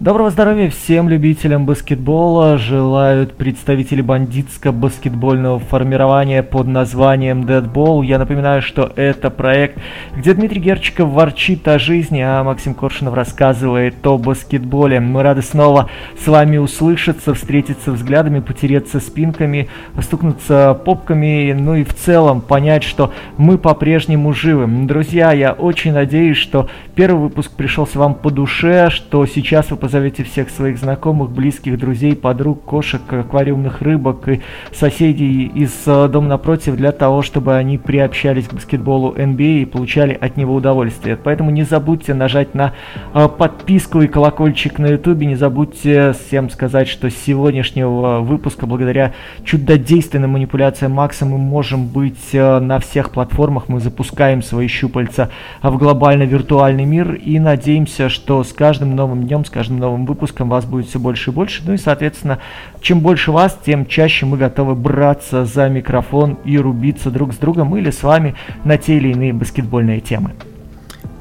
[0.00, 2.56] Доброго здоровья всем любителям баскетбола.
[2.56, 8.02] Желают представители бандитско-баскетбольного формирования под названием Deadball.
[8.06, 9.78] Я напоминаю, что это проект,
[10.16, 15.00] где Дмитрий Герчиков ворчит о жизни, а Максим Коршунов рассказывает о баскетболе.
[15.00, 19.68] Мы рады снова с вами услышаться, встретиться взглядами, потереться спинками,
[20.00, 24.66] стукнуться попками, ну и в целом понять, что мы по-прежнему живы.
[24.86, 30.22] Друзья, я очень надеюсь, что первый выпуск пришелся вам по душе, что сейчас вы позовете
[30.22, 34.40] всех своих знакомых, близких, друзей, подруг, кошек, аквариумных рыбок и
[34.72, 39.64] соседей из э, дома напротив для того, чтобы они приобщались к баскетболу NBA а и
[39.64, 41.16] получали от него удовольствие.
[41.16, 42.72] Поэтому не забудьте нажать на
[43.12, 49.12] э, подписку и колокольчик на ютубе, не забудьте всем сказать, что с сегодняшнего выпуска, благодаря
[49.42, 55.30] чудодейственным манипуляциям Макса, мы можем быть э, на всех платформах, мы запускаем свои щупальца
[55.64, 60.48] в глобальный виртуальный мир и надеемся, что с каждым новым днем, с каждым новым выпуском
[60.48, 61.62] вас будет все больше и больше.
[61.66, 62.38] Ну и, соответственно,
[62.80, 67.76] чем больше вас, тем чаще мы готовы браться за микрофон и рубиться друг с другом
[67.76, 70.32] или с вами на те или иные баскетбольные темы.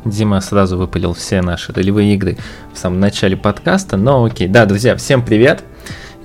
[0.05, 2.37] Дима сразу выпалил все наши ролевые игры
[2.73, 4.47] в самом начале подкаста, но окей.
[4.47, 5.63] Да, друзья, всем привет!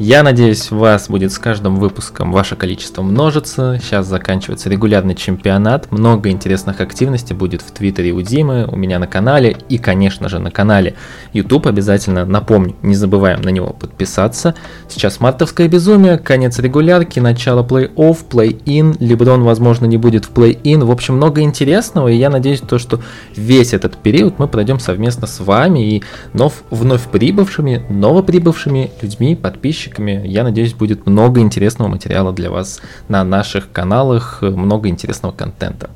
[0.01, 3.79] Я надеюсь, вас будет с каждым выпуском ваше количество множиться.
[3.81, 5.93] Сейчас заканчивается регулярный чемпионат.
[5.93, 10.41] Много интересных активностей будет в Твиттере у Димы, у меня на канале и, конечно же,
[10.41, 10.97] на канале
[11.33, 11.69] YouTube.
[11.69, 14.57] Обязательно напомню, не забываем на него подписаться.
[14.89, 18.97] Сейчас мартовское безумие, конец регулярки, начало плей-офф, плей-ин.
[18.99, 20.83] Леброн, возможно, не будет в плей-ин.
[20.83, 22.09] В общем, много интересного.
[22.09, 22.99] И я надеюсь, то, что
[23.37, 29.84] весь этот период мы пройдем совместно с вами и вновь, вновь прибывшими, новоприбывшими людьми, подписчиками
[29.85, 30.23] подписчиками.
[30.27, 35.91] Я надеюсь, будет много интересного материала для вас на наших каналах, много интересного контента.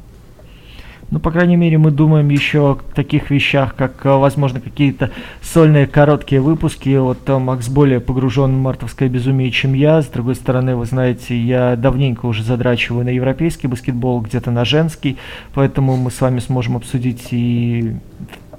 [1.10, 5.86] Ну, по крайней мере, мы думаем еще о таких вещах, как, э, возможно, какие-то сольные
[5.86, 6.98] короткие выпуски.
[6.98, 10.02] Вот э, Макс более погружен в мартовское безумие, чем я.
[10.02, 15.16] С другой стороны, вы знаете, я давненько уже задрачиваю на европейский баскетбол, где-то на женский,
[15.54, 17.96] поэтому мы с вами сможем обсудить и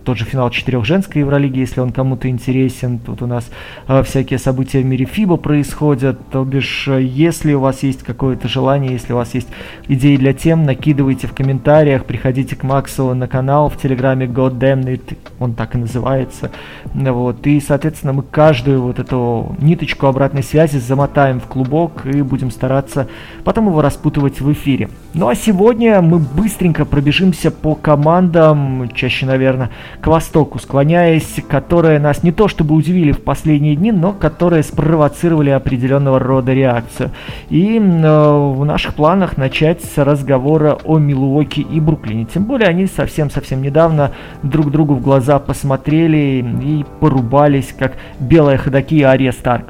[0.09, 2.97] тот же финал четырех женской Евролиги, если он кому-то интересен.
[2.97, 3.47] Тут у нас
[3.88, 6.18] э, всякие события в мире ФИБА происходят.
[6.31, 9.50] То бишь, э, если у вас есть какое-то желание, если у вас есть
[9.88, 15.16] идеи для тем, накидывайте в комментариях, приходите к Максу на канал в Телеграме Goddamn It,
[15.38, 16.50] он так и называется.
[16.96, 17.46] Вот.
[17.46, 23.08] И, соответственно, мы каждую вот эту ниточку обратной связи замотаем в клубок и будем стараться
[23.44, 24.90] потом его распутывать в эфире.
[25.14, 29.69] Ну а сегодня мы быстренько пробежимся по командам, чаще, наверное,
[30.02, 35.50] к востоку, склоняясь, которые нас не то чтобы удивили в последние дни, но которые спровоцировали
[35.50, 37.12] определенного рода реакцию.
[37.50, 42.26] И э, в наших планах начать с разговора о Милуоке и Бруклине.
[42.26, 44.12] Тем более они совсем-совсем недавно
[44.44, 49.68] друг другу в глаза посмотрели и порубались, как белые ходаки и Ария Старк.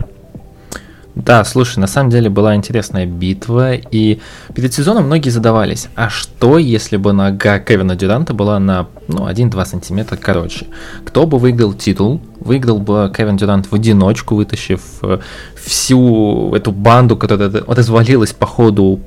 [1.15, 4.19] Да, слушай, на самом деле была интересная битва, и
[4.53, 9.65] перед сезоном многие задавались, а что, если бы нога Кевина Дюранта была на ну, 1-2
[9.65, 10.67] сантиметра короче?
[11.05, 12.21] Кто бы выиграл титул?
[12.39, 15.19] Выиграл бы Кевин Дюрант в одиночку, вытащив э,
[15.55, 18.99] всю эту банду, которая развалилась по ходу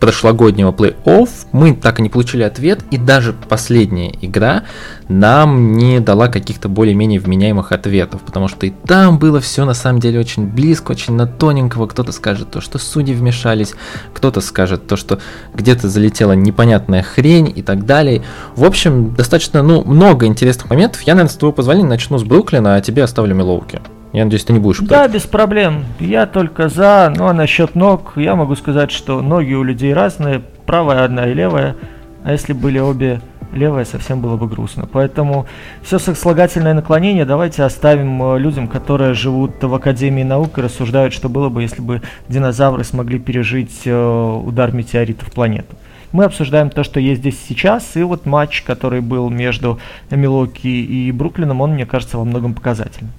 [0.00, 4.64] прошлогоднего плей-офф мы так и не получили ответ, и даже последняя игра
[5.08, 10.00] нам не дала каких-то более-менее вменяемых ответов, потому что и там было все на самом
[10.00, 11.86] деле очень близко, очень на тоненького.
[11.86, 13.74] Кто-то скажет то, что судьи вмешались,
[14.14, 15.20] кто-то скажет то, что
[15.54, 18.22] где-то залетела непонятная хрень и так далее.
[18.56, 21.02] В общем, достаточно ну, много интересных моментов.
[21.02, 23.80] Я, наверное, с твоего позволения начну с Бруклина, а тебе оставлю Милоуки.
[24.12, 25.84] Я надеюсь, ты не будешь Да, без проблем.
[26.00, 27.12] Я только за.
[27.16, 30.42] Ну а насчет ног, я могу сказать, что ноги у людей разные.
[30.66, 31.76] Правая одна и левая.
[32.24, 33.20] А если были обе
[33.52, 34.88] левая, совсем было бы грустно.
[34.90, 35.46] Поэтому
[35.82, 41.28] все слагательное наклонение давайте оставим э, людям, которые живут в Академии наук и рассуждают, что
[41.28, 45.76] было бы, если бы динозавры смогли пережить э, удар метеорита в планету.
[46.12, 49.78] Мы обсуждаем то, что есть здесь сейчас, и вот матч, который был между
[50.10, 53.10] Милоки и Бруклином, он, мне кажется, во многом показательный.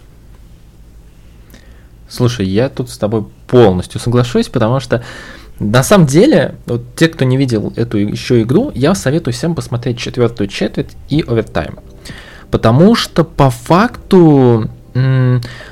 [2.12, 5.02] Слушай, я тут с тобой полностью соглашусь, потому что
[5.60, 9.98] на самом деле, вот те, кто не видел эту еще игру, я советую всем посмотреть
[9.98, 11.80] четвертую четверть и овертайм.
[12.50, 14.69] Потому что по факту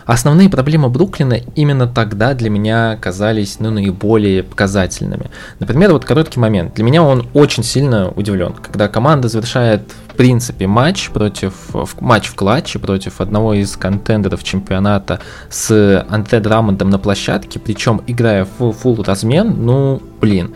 [0.06, 5.30] основные проблемы Бруклина именно тогда для меня казались ну, наиболее показательными.
[5.60, 6.74] Например, вот короткий момент.
[6.76, 9.84] Для меня он очень сильно удивлен, когда команда завершает
[10.20, 11.54] принципе матч против
[12.02, 18.46] матч в клатче против одного из контендеров чемпионата с Антре Драмондом на площадке, причем играя
[18.46, 20.56] в фул размен, ну блин.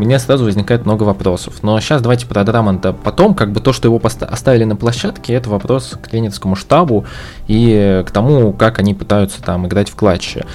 [0.00, 1.62] У меня сразу возникает много вопросов.
[1.62, 5.50] Но сейчас давайте про Драмонда потом, как бы то, что его оставили на площадке, это
[5.50, 7.04] вопрос к тренерскому штабу
[7.48, 10.46] и к тому, как они пытаются там играть в клатче.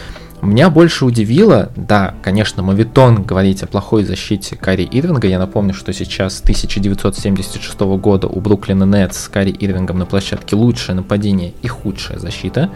[0.41, 5.27] Меня больше удивило, да, конечно, мавитон говорить о плохой защите Кари Ирвинга.
[5.27, 10.55] Я напомню, что сейчас с 1976 года у Бруклина Нетс с Кари Ирвингом на площадке
[10.55, 12.71] лучшее нападение и худшая защита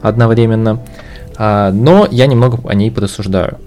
[0.00, 0.80] одновременно.
[1.36, 3.58] А, но я немного о ней порассуждаю.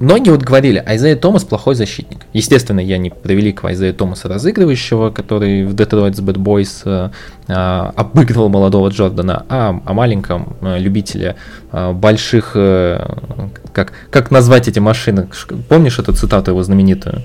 [0.00, 2.26] Многие вот говорили, Айзея Томас плохой защитник.
[2.32, 7.10] Естественно, я не про великого Айзея Томаса разыгрывающего, который в Detroit Bad Boys э,
[7.48, 11.36] э, обыгрывал молодого Джордана, а о маленьком э, любителе
[11.72, 13.00] э, больших, э,
[13.72, 15.28] как, как назвать эти машины?
[15.68, 17.22] Помнишь эту цитату его знаменитую?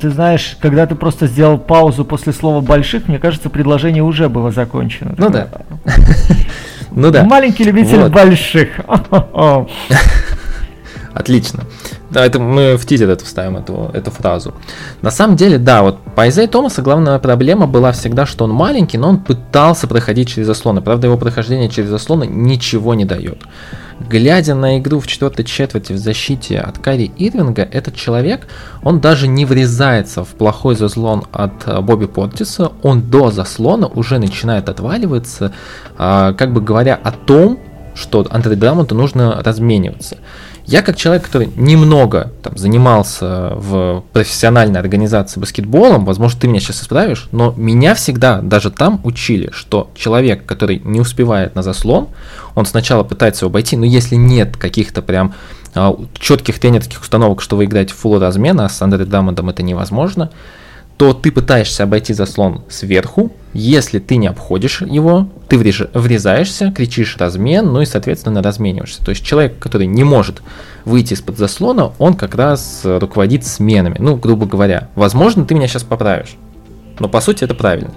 [0.00, 4.50] Ты знаешь, когда ты просто сделал паузу после слова больших, мне кажется, предложение уже было
[4.50, 5.14] закончено.
[5.16, 5.48] Ну да.
[6.90, 7.24] Ну да.
[7.24, 8.12] Маленький любитель вот.
[8.12, 8.80] больших.
[11.18, 11.64] Отлично.
[12.10, 14.54] Да, это мы в тизер это вставим, эту, эту фразу.
[15.02, 18.98] На самом деле, да, вот по Айзея Томаса главная проблема была всегда, что он маленький,
[18.98, 20.80] но он пытался проходить через заслоны.
[20.80, 23.42] Правда, его прохождение через заслоны ничего не дает.
[23.98, 28.46] Глядя на игру в четвертой четверти в защите от Кари Ирвинга, этот человек,
[28.84, 34.20] он даже не врезается в плохой заслон от э, Бобби Портиса, он до заслона уже
[34.20, 35.52] начинает отваливаться,
[35.96, 37.58] а, как бы говоря о том,
[37.96, 40.18] что Андре Драмонту нужно размениваться.
[40.68, 46.82] Я как человек, который немного там, занимался в профессиональной организации баскетболом, возможно, ты меня сейчас
[46.82, 52.08] исправишь, но меня всегда даже там учили, что человек, который не успевает на заслон,
[52.54, 55.32] он сначала пытается его обойти, но если нет каких-то прям
[55.74, 59.62] а, четких тренерских установок, что вы играете в фулл размена, а с Андре Дамондом это
[59.62, 60.30] невозможно,
[60.98, 67.66] то ты пытаешься обойти заслон сверху, если ты не обходишь его, ты врезаешься, кричишь размен,
[67.72, 69.04] ну и, соответственно, размениваешься.
[69.04, 70.42] То есть человек, который не может
[70.84, 73.96] выйти из-под заслона, он как раз руководит сменами.
[74.00, 74.88] Ну, грубо говоря.
[74.96, 76.34] Возможно, ты меня сейчас поправишь.
[76.98, 77.92] Но по сути это правильно.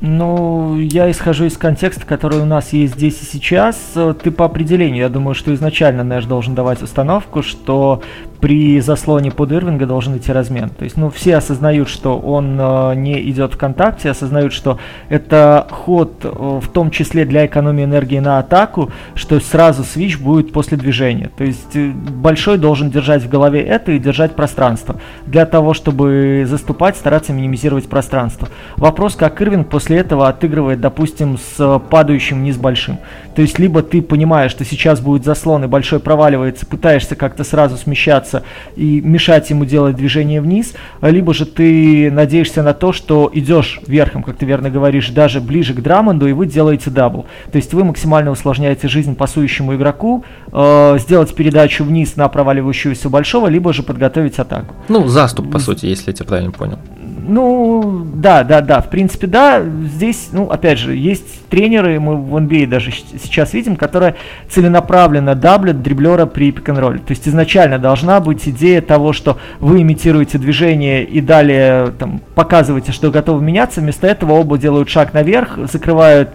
[0.00, 3.76] Ну, я исхожу из контекста, который у нас есть здесь и сейчас.
[4.22, 8.02] Ты по определению, я думаю, что изначально Нэш должен давать установку, что
[8.42, 10.68] при заслоне под Ирвинга должен идти размен.
[10.70, 15.68] То есть, ну, все осознают, что он э, не идет в контакте, осознают, что это
[15.70, 20.76] ход э, в том числе для экономии энергии на атаку, что сразу свич будет после
[20.76, 21.30] движения.
[21.36, 24.96] То есть, э, большой должен держать в голове это и держать пространство.
[25.24, 28.48] Для того, чтобы заступать, стараться минимизировать пространство.
[28.76, 32.98] Вопрос, как Ирвинг после этого отыгрывает, допустим, с падающим вниз большим.
[33.36, 37.76] То есть, либо ты понимаешь, что сейчас будет заслон и большой проваливается, пытаешься как-то сразу
[37.76, 38.42] смещаться двигаться
[38.76, 44.22] и мешать ему делать движение вниз, либо же ты надеешься на то, что идешь верхом,
[44.22, 47.26] как ты верно говоришь, даже ближе к Драмонду, и вы делаете double.
[47.50, 53.48] То есть вы максимально усложняете жизнь пасующему игроку, э, сделать передачу вниз на проваливающегося большого,
[53.48, 54.74] либо же подготовить атаку.
[54.88, 56.78] Ну, заступ, по сути, если я тебя правильно понял.
[57.24, 59.62] Ну, да, да, да, в принципе, да.
[59.62, 64.16] Здесь, ну, опять же, есть тренеры, мы в NBA даже сейчас видим, которые
[64.48, 69.82] целенаправленно даблят дриблера при пик н То есть изначально должна быть идея того, что вы
[69.82, 73.80] имитируете движение и далее там, показываете, что готовы меняться.
[73.80, 76.30] Вместо этого оба делают шаг наверх, закрывают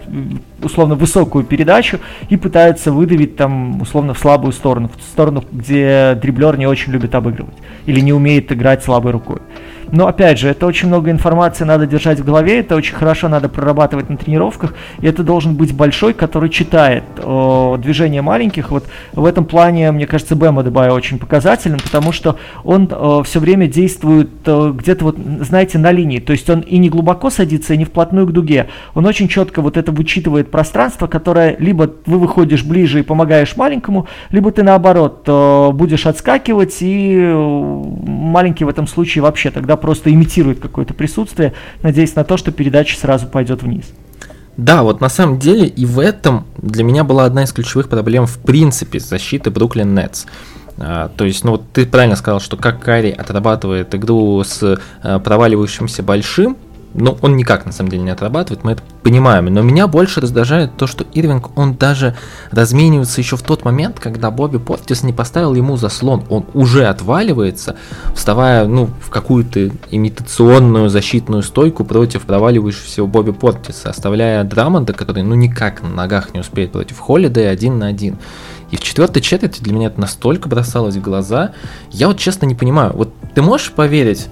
[0.62, 1.98] условно высокую передачу
[2.28, 7.14] и пытаются выдавить там условно в слабую сторону, в сторону, где дриблер не очень любит
[7.14, 7.54] обыгрывать
[7.86, 9.38] или не умеет играть слабой рукой.
[9.90, 13.48] Но опять же, это очень много информации надо держать в голове, это очень хорошо надо
[13.48, 18.70] прорабатывать на тренировках, и это должен быть большой, который читает о, движения маленьких.
[18.70, 23.40] Вот в этом плане, мне кажется, Бэм Адебай очень показательным, потому что он о, все
[23.40, 26.18] время действует о, где-то вот, знаете, на линии.
[26.18, 28.68] То есть он и не глубоко садится, и не вплотную к дуге.
[28.94, 34.06] Он очень четко вот это вычитывает пространство, которое либо вы выходишь ближе и помогаешь маленькому,
[34.30, 35.22] либо ты наоборот
[35.74, 37.32] будешь отскакивать, и
[38.06, 42.96] маленький в этом случае вообще тогда просто имитирует какое-то присутствие, надеясь на то, что передача
[42.96, 43.86] сразу пойдет вниз.
[44.58, 48.26] Да, вот на самом деле и в этом для меня была одна из ключевых проблем
[48.26, 50.26] в принципе защиты Бруклин Нетс.
[50.76, 56.04] То есть, ну вот ты правильно сказал, что как Карри отрабатывает игру с а, проваливающимся
[56.04, 56.56] большим,
[56.94, 59.46] ну, он никак на самом деле не отрабатывает, мы это понимаем.
[59.46, 62.16] Но меня больше раздражает то, что Ирвинг, он даже
[62.50, 66.24] разменивается еще в тот момент, когда Бобби Портис не поставил ему заслон.
[66.28, 67.76] Он уже отваливается,
[68.14, 75.34] вставая ну, в какую-то имитационную защитную стойку против проваливающегося Бобби Портиса, оставляя Драмонда, который ну
[75.34, 78.18] никак на ногах не успеет против Холлидея один на один.
[78.70, 81.52] И в четвертой четверти для меня это настолько бросалось в глаза.
[81.90, 84.28] Я вот честно не понимаю, вот ты можешь поверить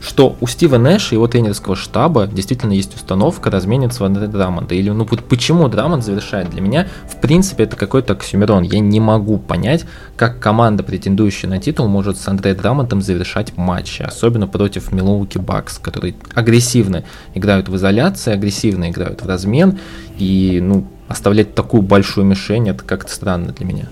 [0.00, 4.74] что у Стива Нэша и его тренерского штаба действительно есть установка размениться Андре Драмонда.
[4.74, 6.50] Или ну вот почему Драмонд завершает?
[6.50, 8.62] Для меня, в принципе, это какой-то оксюмерон.
[8.62, 9.84] Я не могу понять,
[10.16, 14.02] как команда, претендующая на титул, может с Андре Драмондом завершать матчи.
[14.02, 17.04] Особенно против Милоуки Бакс, которые агрессивно
[17.34, 19.78] играют в изоляции, агрессивно играют в размен.
[20.18, 23.88] И ну, оставлять такую большую мишень, это как-то странно для меня.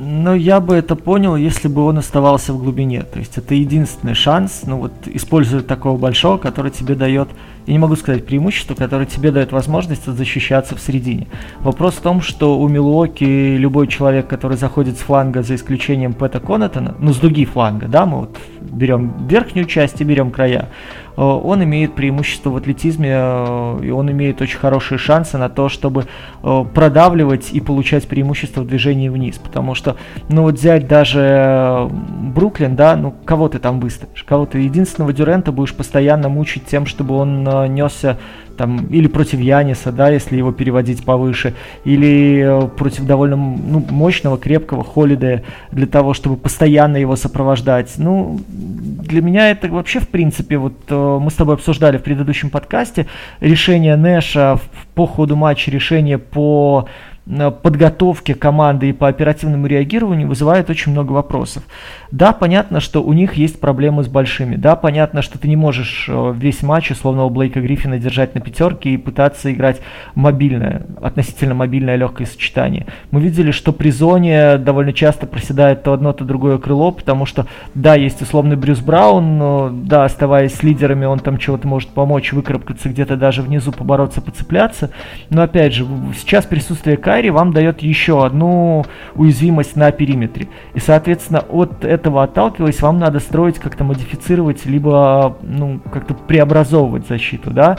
[0.00, 3.02] Но я бы это понял, если бы он оставался в глубине.
[3.02, 7.28] То есть это единственный шанс, ну вот, использовать такого большого, который тебе дает,
[7.68, 11.26] я не могу сказать преимущество, которое тебе дает возможность защищаться в середине.
[11.60, 16.40] Вопрос в том, что у Милуоки любой человек, который заходит с фланга, за исключением Пэта
[16.40, 20.70] Коннеттона, ну с дуги фланга, да, мы вот берем верхнюю часть и берем края,
[21.18, 25.68] Э, он имеет преимущество в атлетизме, э, и он имеет очень хорошие шансы на то,
[25.68, 26.06] чтобы
[26.42, 29.38] э, продавливать и получать преимущество в движении вниз.
[29.38, 29.96] Потому что,
[30.28, 31.90] ну вот взять даже
[32.34, 34.22] Бруклин, да, ну кого ты там выставишь?
[34.22, 38.18] Кого ты единственного Дюрента будешь постоянно мучить тем, чтобы он несся
[38.58, 44.36] там, или против Яниса, да, если его переводить повыше, или э, против довольно ну, мощного,
[44.36, 47.94] крепкого Холидея для того, чтобы постоянно его сопровождать.
[47.96, 52.50] Ну, для меня это вообще, в принципе, вот э, мы с тобой обсуждали в предыдущем
[52.50, 53.06] подкасте
[53.40, 54.58] решение Нэша
[54.94, 56.88] по ходу матча, решение по
[57.28, 61.62] подготовке команды и по оперативному реагированию вызывает очень много вопросов.
[62.10, 64.56] Да, понятно, что у них есть проблемы с большими.
[64.56, 68.90] Да, понятно, что ты не можешь э, весь матч условного Блейка Гриффина держать на пятерке
[68.90, 69.80] и пытаться играть
[70.14, 72.86] мобильное, относительно мобильное легкое сочетание.
[73.10, 77.46] Мы видели, что при зоне довольно часто проседает то одно, то другое крыло, потому что,
[77.74, 82.32] да, есть условный Брюс Браун, но, да, оставаясь с лидерами, он там чего-то может помочь,
[82.32, 84.90] выкарабкаться где-то даже внизу, побороться, поцепляться.
[85.28, 88.84] Но, опять же, сейчас присутствие Кайри вам дает еще одну
[89.16, 90.46] уязвимость на периметре.
[90.74, 97.50] И, соответственно, от этого отталкиваясь, вам надо строить, как-то модифицировать, либо ну, как-то преобразовывать защиту,
[97.50, 97.76] да.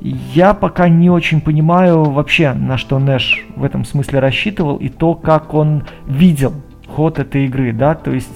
[0.00, 5.14] Я пока не очень понимаю вообще, на что Нэш в этом смысле рассчитывал, и то,
[5.14, 6.52] как он видел
[6.90, 8.30] ход этой игры, да, то есть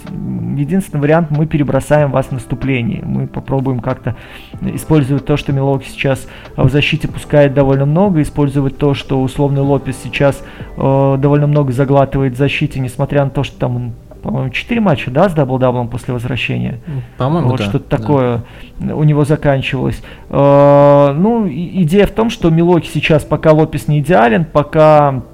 [0.57, 4.17] единственный вариант, мы перебросаем вас в наступление, мы попробуем как-то
[4.63, 9.97] использовать то, что Милуоки сейчас в защите пускает довольно много, использовать то, что условный Лопес
[10.03, 10.43] сейчас
[10.77, 13.93] э, довольно много заглатывает в защите, несмотря на то, что там он
[14.23, 16.81] по-моему, 4 матча, да, с дабл-даблом после возвращения?
[17.19, 17.97] По-моему, Вот да, что-то да.
[17.99, 18.43] такое
[18.81, 20.03] у него заканчивалось.
[20.31, 25.34] Э, ну, идея в том, что Милоки сейчас, пока Лопес не идеален, пока Э,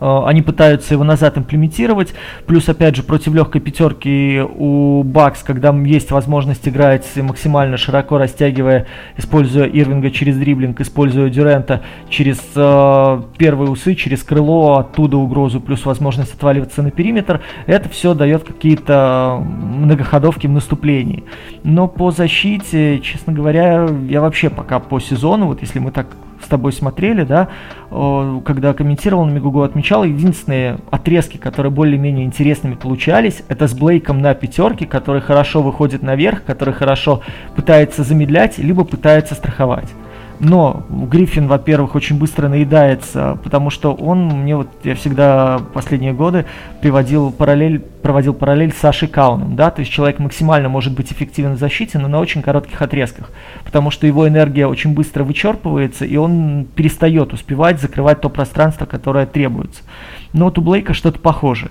[0.00, 2.14] они пытаются его назад имплементировать.
[2.46, 8.86] Плюс, опять же, против легкой пятерки у Бакс, когда есть возможность играть максимально широко растягивая,
[9.16, 15.84] используя Ирвинга через дриблинг, используя Дюрента через э, первые усы, через крыло, оттуда угрозу, плюс
[15.84, 21.24] возможность отваливаться на периметр, это все дает какие-то многоходовки в наступлении.
[21.62, 26.06] Но по защите, честно говоря, я вообще пока по сезону, вот если мы так
[26.42, 27.48] с тобой смотрели, да,
[27.90, 34.34] когда комментировал на Мегугу, отмечал единственные отрезки, которые более-менее интересными получались, это с Блейком на
[34.34, 37.22] пятерке, который хорошо выходит наверх, который хорошо
[37.54, 39.88] пытается замедлять, либо пытается страховать.
[40.38, 46.44] Но Гриффин, во-первых, очень быстро наедается, потому что он мне вот я всегда последние годы
[46.82, 51.54] приводил параллель, проводил параллель с Сашей Кауном, да, то есть человек максимально может быть эффективен
[51.54, 53.30] в защите, но на очень коротких отрезках,
[53.64, 59.24] потому что его энергия очень быстро вычерпывается, и он перестает успевать закрывать то пространство, которое
[59.24, 59.82] требуется.
[60.34, 61.70] Но вот у Блейка что-то похожее.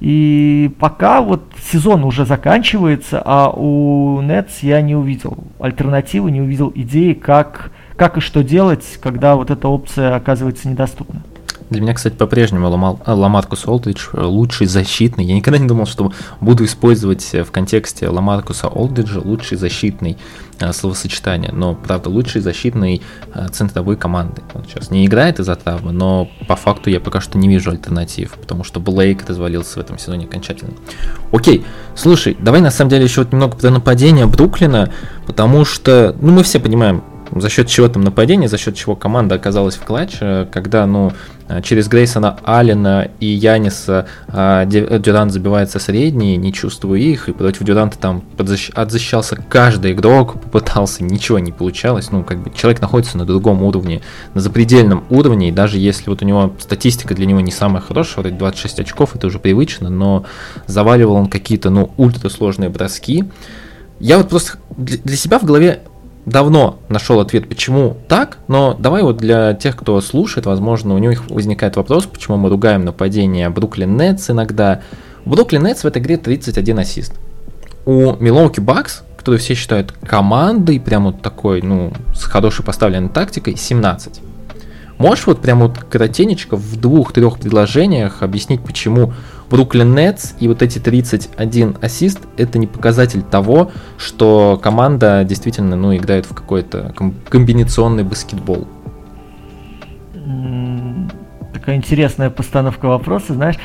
[0.00, 6.70] И пока вот сезон уже заканчивается, а у Нетс я не увидел альтернативы, не увидел
[6.74, 11.22] идеи, как как и что делать, когда вот эта опция оказывается недоступна.
[11.70, 12.68] Для меня, кстати, по-прежнему
[13.06, 15.24] Ламаркус Олдридж лучший защитный.
[15.24, 20.16] Я никогда не думал, что буду использовать в контексте Ламаркуса Олдриджа лучший защитный
[20.60, 21.50] э, словосочетание.
[21.52, 23.02] Но, правда, лучший защитный
[23.34, 24.42] э, центровой команды.
[24.54, 28.34] Он сейчас не играет из-за травмы, но по факту я пока что не вижу альтернатив,
[28.34, 30.74] потому что Блейк развалился в этом сезоне окончательно.
[31.32, 31.64] Окей,
[31.96, 34.92] слушай, давай на самом деле еще вот немного про нападение Бруклина,
[35.26, 37.02] потому что, ну, мы все понимаем,
[37.34, 41.12] за счет чего там нападение, за счет чего команда оказалась в клатче, когда, ну,
[41.62, 47.98] через Грейсона Аллена и Яниса а, Дюрант забивается средний, не чувствуя их, и против Дюранта
[47.98, 48.70] там подзащ...
[48.74, 54.02] отзащищался каждый игрок, попытался, ничего не получалось, ну, как бы человек находится на другом уровне,
[54.34, 58.22] на запредельном уровне, и даже если вот у него статистика для него не самая хорошая,
[58.22, 60.24] вроде 26 очков, это уже привычно, но
[60.66, 63.24] заваливал он какие-то, ну, ультрасложные броски,
[64.00, 65.82] я вот просто для себя в голове
[66.26, 71.30] давно нашел ответ, почему так, но давай вот для тех, кто слушает, возможно, у них
[71.30, 74.82] возникает вопрос, почему мы ругаем нападение Бруклин Нетс иногда.
[75.24, 77.14] У Бруклин Нетс в этой игре 31 ассист.
[77.86, 83.56] У Милоуки Бакс, которую все считают командой, прям вот такой, ну, с хорошей поставленной тактикой,
[83.56, 84.20] 17.
[84.98, 89.12] Можешь вот прям вот коротенечко в двух-трех предложениях объяснить, почему
[89.50, 95.94] Бруклин Нетс и вот эти 31 ассист это не показатель того, что команда действительно ну,
[95.94, 96.94] играет в какой-то
[97.28, 98.66] комбинационный баскетбол?
[101.52, 103.56] Такая интересная постановка вопроса, знаешь,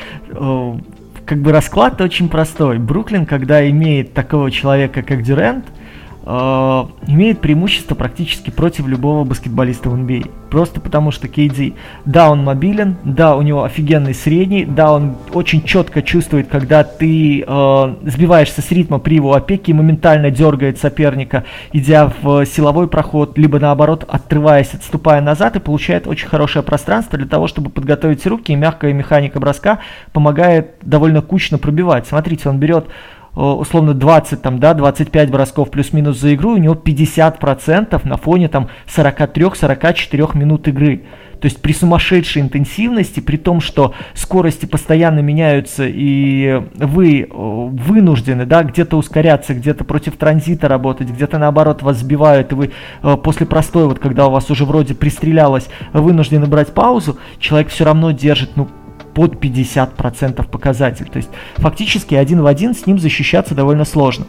[1.24, 2.78] как бы расклад очень простой.
[2.78, 5.81] Бруклин, когда имеет такого человека, как Дюрент, э,
[6.24, 10.30] имеет преимущество практически против любого баскетболиста в NBA.
[10.50, 11.74] Просто потому что KD,
[12.04, 17.42] да, он мобилен, да, у него офигенный средний, да, он очень четко чувствует, когда ты
[17.42, 23.58] э, сбиваешься с ритма при его опеке моментально дергает соперника, идя в силовой проход, либо
[23.58, 28.56] наоборот, отрываясь, отступая назад и получает очень хорошее пространство для того, чтобы подготовить руки, и
[28.56, 29.78] мягкая механика броска
[30.12, 32.06] помогает довольно кучно пробивать.
[32.06, 36.74] Смотрите, он берет Э, условно 20, там, да, 25 бросков плюс-минус за игру, у него
[36.74, 41.02] 50% на фоне там 43-44 минут игры.
[41.42, 48.46] То есть при сумасшедшей интенсивности, при том, что скорости постоянно меняются, и вы э, вынуждены,
[48.46, 52.70] да, где-то ускоряться, где-то против транзита работать, где-то наоборот вас сбивают, и вы
[53.02, 57.86] э, после простой, вот когда у вас уже вроде пристрелялось, вынуждены брать паузу, человек все
[57.86, 58.68] равно держит, ну,
[59.14, 61.08] под 50% показатель.
[61.08, 64.26] То есть фактически один в один с ним защищаться довольно сложно.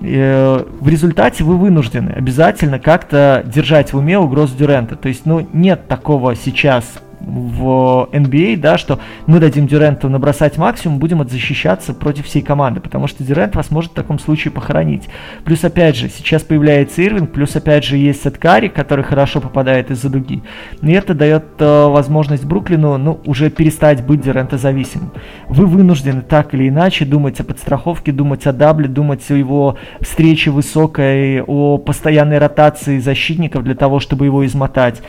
[0.00, 4.96] Э, в результате вы вынуждены обязательно как-то держать в уме угрозу Дюрента.
[4.96, 6.84] То есть ну, нет такого сейчас
[7.26, 13.06] в NBA, да, что мы дадим Дюренту набросать максимум, будем защищаться против всей команды, потому
[13.06, 15.08] что Дюрент вас может в таком случае похоронить.
[15.44, 20.08] Плюс, опять же, сейчас появляется Ирвинг, плюс, опять же, есть Сеткари, который хорошо попадает из-за
[20.08, 20.42] дуги.
[20.82, 25.12] И это дает э, возможность Бруклину, ну, уже перестать быть Дюрента зависимым.
[25.48, 30.50] Вы вынуждены так или иначе думать о подстраховке, думать о дабле, думать о его встрече
[30.50, 35.02] высокой, о постоянной ротации защитников для того, чтобы его измотать.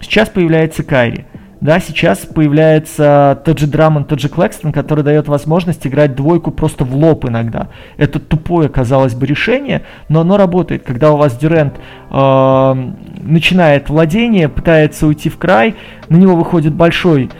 [0.00, 1.26] Сейчас появляется Кайри.
[1.60, 6.84] Да, сейчас появляется тот же Драмон, тот же Клэкстон, который дает возможность играть двойку просто
[6.84, 7.68] в лоб иногда.
[7.98, 10.84] Это тупое, казалось бы, решение, но оно работает.
[10.84, 11.74] Когда у вас Дюрент
[12.10, 15.76] э, начинает владение, пытается уйти в край,
[16.10, 17.30] на него выходит большой,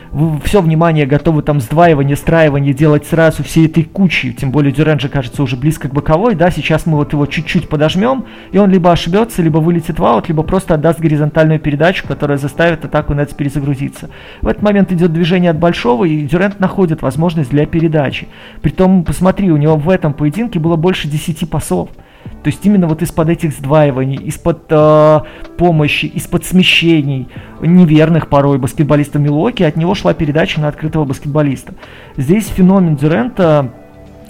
[0.45, 5.09] все внимание готовы там сдваивание, страивание делать сразу всей этой кучей, тем более Дюрент же
[5.09, 8.89] кажется уже близко к боковой, да, сейчас мы вот его чуть-чуть подожмем, и он либо
[8.89, 14.09] ошибется, либо вылетит в аут, либо просто отдаст горизонтальную передачу, которая заставит атаку Нетс перезагрузиться.
[14.41, 18.29] В этот момент идет движение от большого, и Дюрент находит возможность для передачи.
[18.61, 21.89] Притом, посмотри, у него в этом поединке было больше 10 пасов.
[22.43, 25.19] То есть именно вот из-под этих сдваиваний, из-под э,
[25.57, 27.27] помощи, из-под смещений
[27.61, 31.73] неверных порой баскетболиста Милоки от него шла передача на открытого баскетболиста.
[32.17, 33.71] Здесь феномен Дюрента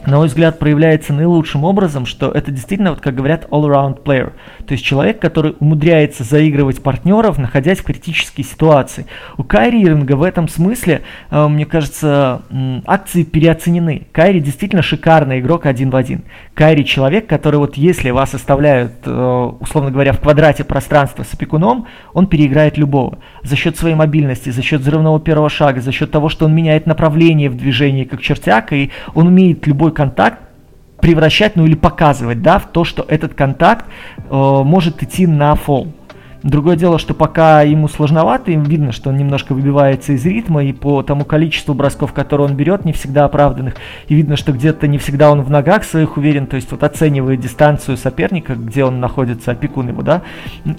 [0.06, 4.34] на мой взгляд, проявляется наилучшим образом, что это действительно, вот как говорят, all-around player.
[4.66, 9.06] То есть человек, который умудряется заигрывать партнеров, находясь в критической ситуации.
[9.38, 12.42] У Кайри Ирвинга в этом смысле, э, мне кажется,
[12.86, 14.08] акции переоценены.
[14.12, 16.24] Кайри действительно шикарный игрок один в один.
[16.54, 21.88] Кайри человек, который вот если вас оставляют, э, условно говоря, в квадрате пространства с опекуном,
[22.14, 23.20] он переиграет любого.
[23.42, 26.86] За счет своей мобильности, за счет взрывного первого шага, за счет того, что он меняет
[26.86, 30.40] направление в движении как чертяк, и он умеет любой контакт
[31.00, 33.86] превращать, ну или показывать, да, в то, что этот контакт
[34.18, 35.88] э, может идти на фол.
[36.44, 40.74] Другое дело, что пока ему сложновато, им видно, что он немножко выбивается из ритма, и
[40.74, 43.76] по тому количеству бросков, которые он берет, не всегда оправданных,
[44.08, 47.40] и видно, что где-то не всегда он в ногах своих уверен, то есть вот оценивает
[47.42, 50.24] дистанцию соперника, где он находится, опекун его, да,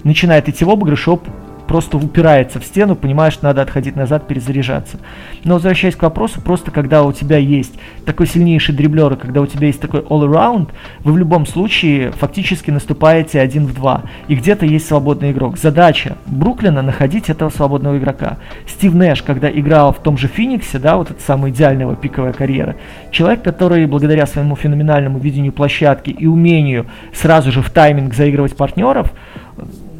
[0.03, 1.27] начинает идти в обыгрыш, оп,
[1.73, 4.99] просто упирается в стену, понимаешь, надо отходить назад, перезаряжаться.
[5.43, 7.73] Но возвращаясь к вопросу, просто когда у тебя есть
[8.05, 12.69] такой сильнейший дриблер, и когда у тебя есть такой all-around, вы в любом случае фактически
[12.69, 14.03] наступаете один в два.
[14.27, 15.57] И где-то есть свободный игрок.
[15.57, 18.37] Задача Бруклина находить этого свободного игрока.
[18.67, 22.75] Стив Нэш, когда играл в том же Фениксе, да, вот это самая идеальная пиковая карьера,
[23.09, 29.11] человек, который благодаря своему феноменальному видению площадки и умению сразу же в тайминг заигрывать партнеров,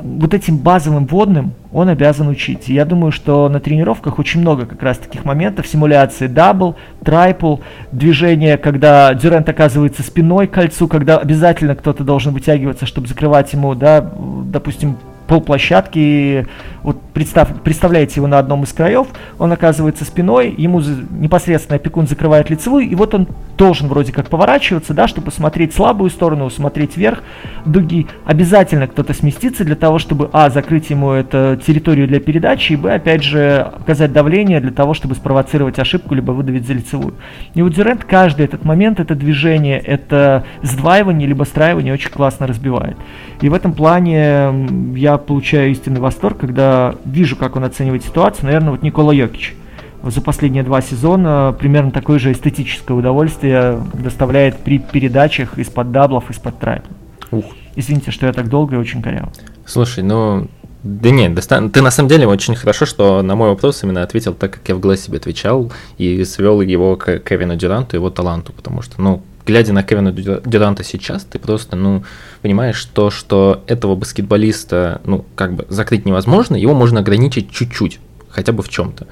[0.03, 2.69] вот этим базовым вводным он обязан учить.
[2.69, 7.57] И я думаю, что на тренировках очень много как раз таких моментов, симуляции double, трайпл,
[7.91, 13.73] движение, когда Дюрент оказывается спиной к кольцу, когда обязательно кто-то должен вытягиваться, чтобы закрывать ему,
[13.75, 14.07] да,
[14.45, 16.47] допустим, полплощадки
[16.83, 19.07] вот представь, представляете его на одном из краев,
[19.39, 24.93] он оказывается спиной, ему непосредственно опекун закрывает лицевую, и вот он должен вроде как поворачиваться,
[24.93, 27.23] да, чтобы смотреть слабую сторону, смотреть вверх
[27.65, 28.07] дуги.
[28.25, 32.93] Обязательно кто-то сместится для того, чтобы, а, закрыть ему эту территорию для передачи, и, б,
[32.93, 37.13] опять же, оказать давление для того, чтобы спровоцировать ошибку, либо выдавить за лицевую.
[37.53, 42.97] И у Дюрента каждый этот момент, это движение, это сдваивание, либо страивание очень классно разбивает.
[43.41, 44.53] И в этом плане
[44.95, 46.72] я получаю истинный восторг, когда
[47.05, 48.45] вижу, как он оценивает ситуацию.
[48.45, 49.55] Наверное, вот Никола Йокич
[50.03, 56.59] за последние два сезона примерно такое же эстетическое удовольствие доставляет при передачах из-под даблов, из-под
[56.59, 56.87] трэпа.
[57.31, 57.45] Ух.
[57.75, 59.31] Извините, что я так долго и очень коряво.
[59.65, 60.47] Слушай, ну
[60.83, 61.39] да нет,
[61.71, 64.75] ты на самом деле очень хорошо, что на мой вопрос именно ответил так, как я
[64.75, 69.23] в голове себе отвечал, и свел его к Кевину Дюранту, его таланту, потому что, ну,
[69.45, 72.03] глядя на Кевина Дюранта сейчас, ты просто, ну,
[72.41, 78.51] понимаешь то, что этого баскетболиста, ну, как бы закрыть невозможно, его можно ограничить чуть-чуть, хотя
[78.51, 79.07] бы в чем-то.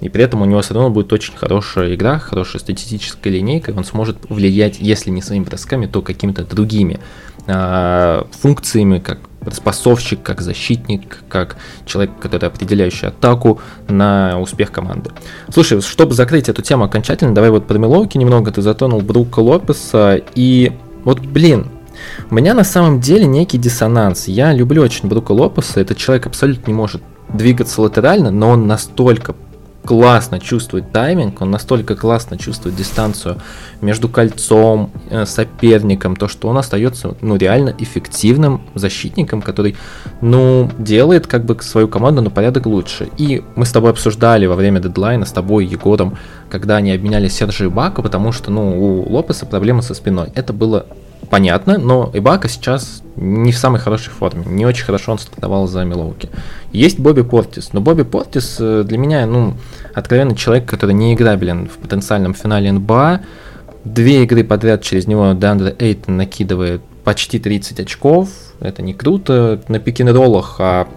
[0.00, 3.74] И при этом у него все равно будет очень хорошая игра, хорошая статистическая линейка, и
[3.74, 7.00] он сможет влиять, если не своими бросками, то какими-то другими
[7.46, 15.10] функциями, как распасовщик, как защитник, как человек, который определяющий атаку на успех команды.
[15.52, 20.20] Слушай, чтобы закрыть эту тему окончательно, давай вот про Милоуки немного, ты затронул Брука Лопеса,
[20.34, 20.72] и
[21.04, 21.68] вот, блин,
[22.30, 24.26] у меня на самом деле некий диссонанс.
[24.28, 29.34] Я люблю очень Брука Лопеса, этот человек абсолютно не может двигаться латерально, но он настолько
[29.86, 33.36] классно чувствует тайминг, он настолько классно чувствует дистанцию
[33.80, 39.76] между кольцом, э, соперником, то, что он остается, ну, реально эффективным защитником, который,
[40.20, 43.08] ну, делает как бы свою команду на порядок лучше.
[43.16, 46.18] И мы с тобой обсуждали во время дедлайна с тобой, Егором,
[46.50, 50.28] когда они обменяли Сержа и Бака, потому что, ну, у Лопеса проблемы со спиной.
[50.34, 50.86] Это было
[51.28, 54.44] понятно, но Ибака сейчас не в самой хорошей форме.
[54.46, 56.28] Не очень хорошо он стартовал за Милоуки.
[56.72, 59.54] Есть Бобби Портис, но Бобби Портис э, для меня, ну,
[59.94, 63.20] откровенно человек, который не играбелен в потенциальном финале НБА.
[63.84, 68.28] Две игры подряд через него Дандре Эйтон накидывает почти 30 очков.
[68.60, 70.88] Это не круто на пик-н-роллах, а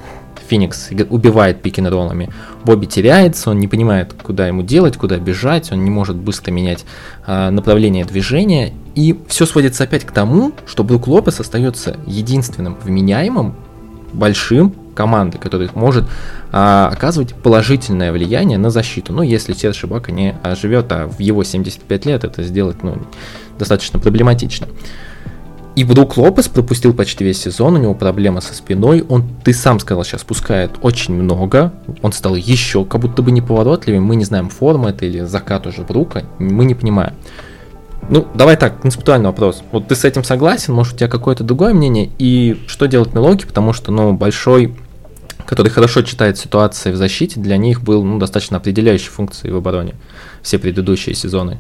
[0.50, 2.30] Феникс убивает пик-н-роллами.
[2.66, 6.86] Бобби теряется, он не понимает, куда ему делать, куда бежать, он не может быстро менять
[7.28, 8.74] э, направление движения.
[9.00, 13.56] И все сводится опять к тому, что Брук Лопес остается единственным вменяемым
[14.12, 16.04] большим команды, который может
[16.52, 19.14] а, оказывать положительное влияние на защиту.
[19.14, 22.98] Ну, если Серж Ibaka не живет, а в его 75 лет это сделать ну,
[23.58, 24.68] достаточно проблематично.
[25.78, 29.80] И Брук Лопес пропустил почти весь сезон, у него проблема со спиной, он, ты сам
[29.80, 34.50] сказал, сейчас пускает очень много, он стал еще как будто бы неповоротливым, мы не знаем,
[34.50, 37.14] форма это или закат уже Брука, мы не понимаем.
[38.10, 39.62] Ну, давай так, концептуальный вопрос.
[39.72, 43.46] Вот ты с этим согласен, может у тебя какое-то другое мнение, и что делать Милоки,
[43.46, 44.76] потому что, ну, большой
[45.46, 49.96] который хорошо читает ситуации в защите, для них был ну, достаточно определяющей функцией в обороне
[50.44, 51.58] все предыдущие сезоны.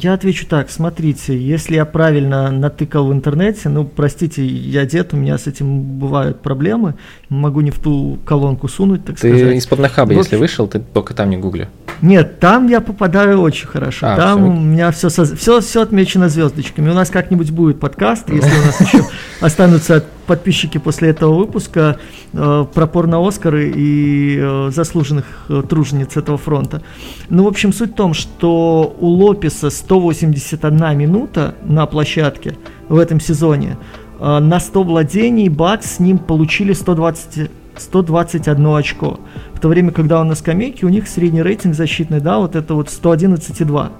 [0.00, 5.16] Я отвечу так, смотрите, если я правильно натыкал в интернете, ну, простите, я дед, у
[5.16, 6.94] меня с этим бывают проблемы,
[7.30, 9.48] могу не в ту колонку сунуть, так ты сказать.
[9.48, 10.18] Ты из-под нахаба, вот.
[10.18, 11.68] если вышел, ты только там не гугли.
[12.02, 14.08] Нет, там я попадаю очень хорошо.
[14.08, 14.50] А, там все.
[14.50, 16.90] у меня все, все, все отмечено звездочками.
[16.90, 19.04] У нас как-нибудь будет подкаст, если у нас еще
[19.40, 21.98] останутся подписчики после этого выпуска
[22.32, 26.82] э, про порно-Оскары и э, заслуженных э, тружениц этого фронта.
[27.30, 32.54] Ну, в общем, суть в том, что у Лопеса 181 минута на площадке
[32.88, 33.76] в этом сезоне.
[34.20, 39.20] Э, на 100 владений Бакс с ним получили 120 121 очко.
[39.54, 42.74] В то время, когда он на скамейке, у них средний рейтинг защитный, да, вот это
[42.74, 43.90] вот 111,2.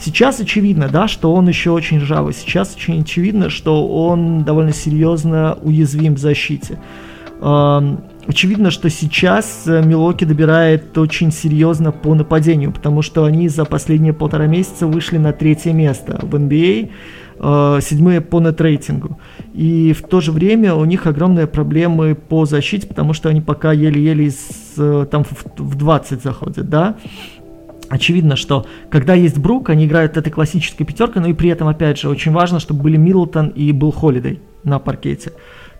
[0.00, 2.32] Сейчас очевидно, да, что он еще очень ржавый.
[2.32, 6.78] Сейчас очень очевидно, что он довольно серьезно уязвим в защите.
[8.26, 14.14] Очевидно, что сейчас э, Милоки добирает очень серьезно по нападению, потому что они за последние
[14.14, 16.90] полтора месяца вышли на третье место в NBA
[17.38, 19.18] э, седьмые по нетрейтингу.
[19.52, 23.72] И в то же время у них огромные проблемы по защите, потому что они пока
[23.72, 24.32] еле-еле
[24.78, 25.24] э, там
[25.58, 26.96] в 20 заходят, да.
[27.94, 31.96] Очевидно, что когда есть Брук, они играют этой классической пятеркой, но и при этом, опять
[31.96, 35.30] же, очень важно, чтобы были Миддлтон и был Холидей на паркете.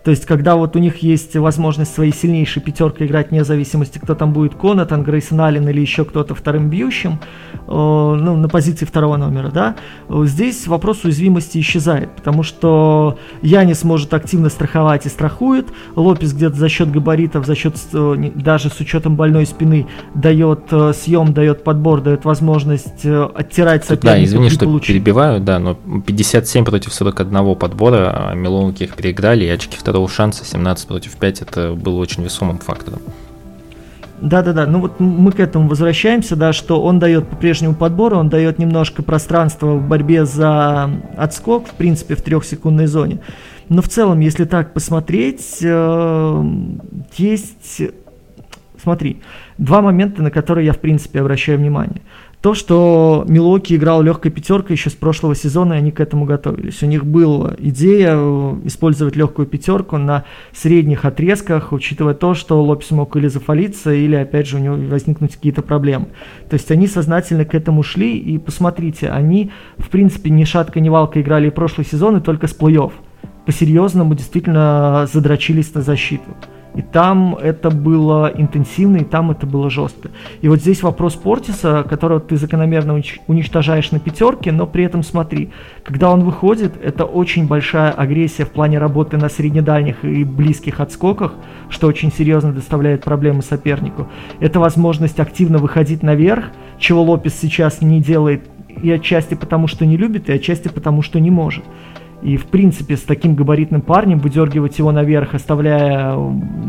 [0.05, 4.13] То есть, когда вот у них есть возможность своей сильнейшей пятеркой играть вне зависимости, кто
[4.13, 7.19] там будет Конатан, Грейсон Аллен или еще кто-то вторым бьющим,
[7.53, 9.75] э, ну, на позиции второго номера, да,
[10.07, 16.69] здесь вопрос уязвимости исчезает, потому что Янис может активно страховать и страхует, Лопес где-то за
[16.69, 22.01] счет габаритов, за счет, э, даже с учетом больной спины, дает э, съем, дает подбор,
[22.01, 24.17] дает возможность э, оттирать соперника.
[24.19, 24.89] Да, извини, что получить.
[24.89, 30.41] перебиваю, да, но 57 против 41 подбора, Милонки их переиграли, и очки второго был шанс,
[30.43, 32.99] 17 против 5 это было очень весомым фактором.
[34.19, 38.59] Да-да-да, ну вот мы к этому возвращаемся, да, что он дает по-прежнему подбор, он дает
[38.59, 43.19] немножко пространства в борьбе за отскок, в принципе, в трехсекундной зоне.
[43.69, 46.43] Но в целом, если так посмотреть, э,
[47.15, 47.81] есть,
[48.81, 49.21] смотри,
[49.57, 52.01] два момента, на которые я, в принципе, обращаю внимание
[52.45, 56.83] то, что Милоки играл легкой пятеркой еще с прошлого сезона, и они к этому готовились.
[56.83, 62.91] У них была идея э, использовать легкую пятерку на средних отрезках, учитывая то, что Лопес
[62.91, 66.09] мог или зафалиться, или, опять же, у него возникнуть какие-то проблемы.
[66.47, 70.89] То есть они сознательно к этому шли, и посмотрите, они, в принципе, ни шатка, ни
[70.89, 72.91] валка играли и прошлый сезон, и только с плей-офф.
[73.47, 76.29] По-серьезному действительно задрочились на защиту.
[76.75, 80.09] И там это было интенсивно, и там это было жестко.
[80.41, 85.51] И вот здесь вопрос Портиса, которого ты закономерно уничтожаешь на пятерке, но при этом смотри,
[85.83, 91.33] когда он выходит, это очень большая агрессия в плане работы на среднедальних и близких отскоках,
[91.69, 94.07] что очень серьезно доставляет проблемы сопернику.
[94.39, 96.45] Это возможность активно выходить наверх,
[96.77, 98.43] чего Лопес сейчас не делает
[98.81, 101.63] и отчасти потому, что не любит, и отчасти потому, что не может.
[102.21, 106.17] И, в принципе, с таким габаритным парнем выдергивать его наверх, оставляя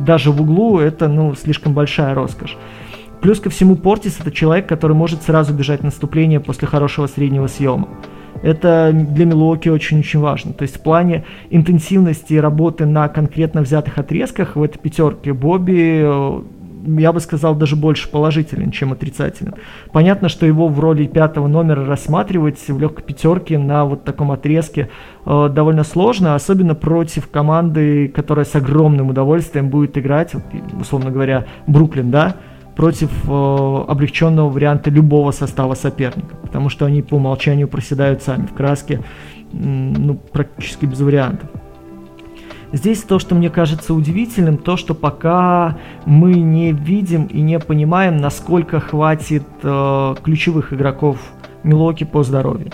[0.04, 2.56] даже в углу, это, ну, слишком большая роскошь.
[3.20, 7.88] Плюс ко всему, Портис это человек, который может сразу бежать наступление после хорошего среднего съема.
[8.42, 10.52] Это для Милуоки очень-очень важно.
[10.52, 16.04] То есть в плане интенсивности работы на конкретно взятых отрезках в этой пятерке Бобби
[16.87, 19.55] я бы сказал, даже больше положителен, чем отрицателен.
[19.92, 24.88] Понятно, что его в роли пятого номера рассматривать в легкой пятерке на вот таком отрезке
[25.25, 30.44] э, довольно сложно, особенно против команды, которая с огромным удовольствием будет играть, вот,
[30.81, 32.37] условно говоря, Бруклин, да,
[32.77, 38.53] против э, облегченного варианта любого состава соперника, потому что они по умолчанию проседают сами в
[38.53, 39.01] краске,
[39.53, 41.49] ну, практически без вариантов.
[42.72, 48.16] Здесь то, что мне кажется удивительным, то, что пока мы не видим и не понимаем,
[48.16, 51.18] насколько хватит э, ключевых игроков
[51.62, 52.72] Милоки по здоровью.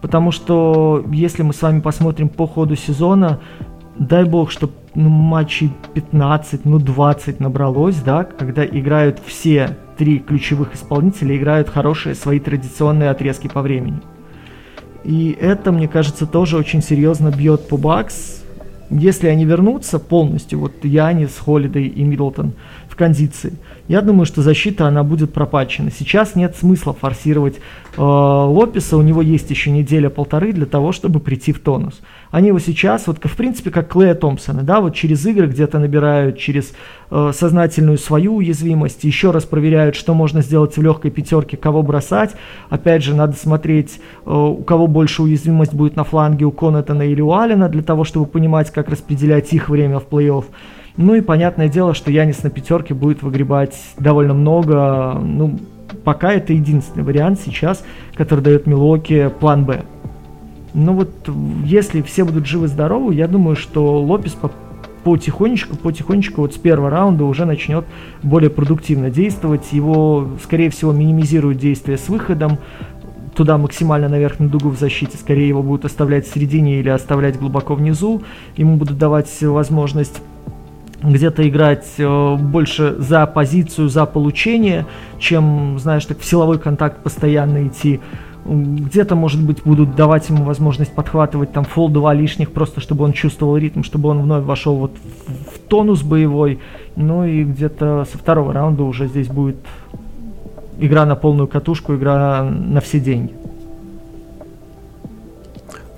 [0.00, 3.40] Потому что если мы с вами посмотрим по ходу сезона,
[3.98, 10.74] дай бог, что ну, матчей 15, ну 20 набралось, да, когда играют все три ключевых
[10.74, 14.00] исполнителя, играют хорошие свои традиционные отрезки по времени.
[15.04, 18.39] И это, мне кажется, тоже очень серьезно бьет по Бакс,
[18.90, 22.52] если они вернутся полностью, вот Янис, Холидей и Миддлтон
[22.88, 23.54] в кондиции,
[23.90, 25.90] я думаю, что защита, она будет пропачена.
[25.90, 27.56] Сейчас нет смысла форсировать
[27.96, 32.00] э, Лопеса, у него есть еще неделя-полторы для того, чтобы прийти в тонус.
[32.30, 36.38] Они его сейчас, вот в принципе, как Клея Томпсона, да, вот через игры где-то набирают,
[36.38, 36.72] через
[37.10, 42.36] э, сознательную свою уязвимость, еще раз проверяют, что можно сделать в легкой пятерке, кого бросать.
[42.68, 47.20] Опять же, надо смотреть, э, у кого больше уязвимость будет на фланге, у Конатона или
[47.20, 50.44] у Алина, для того, чтобы понимать, как распределять их время в плей-офф.
[50.96, 55.18] Ну и понятное дело, что Янис на пятерке будет выгребать довольно много.
[55.22, 55.58] Ну,
[56.04, 59.82] пока это единственный вариант сейчас, который дает Милоки план Б.
[60.74, 61.10] Ну вот,
[61.64, 64.50] если все будут живы-здоровы, я думаю, что Лопес по
[65.02, 67.86] потихонечку, потихонечку вот с первого раунда уже начнет
[68.22, 69.72] более продуктивно действовать.
[69.72, 72.58] Его, скорее всего, минимизируют действия с выходом
[73.34, 75.16] туда максимально наверх на дугу в защите.
[75.16, 78.22] Скорее его будут оставлять в середине или оставлять глубоко внизу.
[78.56, 80.20] Ему будут давать возможность
[81.02, 84.86] где-то играть э, больше за позицию, за получение,
[85.18, 88.00] чем, знаешь, так в силовой контакт постоянно идти.
[88.44, 93.12] Где-то, может быть, будут давать ему возможность подхватывать там фол два лишних, просто чтобы он
[93.12, 94.92] чувствовал ритм, чтобы он вновь вошел вот
[95.26, 96.58] в, в тонус боевой.
[96.96, 99.56] Ну и где-то со второго раунда уже здесь будет
[100.78, 103.34] игра на полную катушку, игра на все деньги.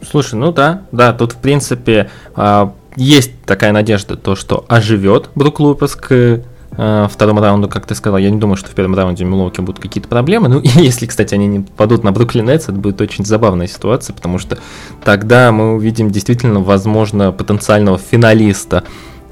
[0.02, 5.60] Слушай, ну да, да, тут в принципе а, есть такая надежда, то, что оживет Брук
[5.60, 6.42] Лупас к
[6.76, 8.18] э, второму раунду, как ты сказал.
[8.18, 10.48] Я не думаю, что в первом раунде у будут какие-то проблемы.
[10.48, 14.14] Ну, и если, кстати, они не падут на Бруклин Нетс, это будет очень забавная ситуация,
[14.14, 14.58] потому что
[15.04, 18.84] тогда мы увидим действительно, возможно, потенциального финалиста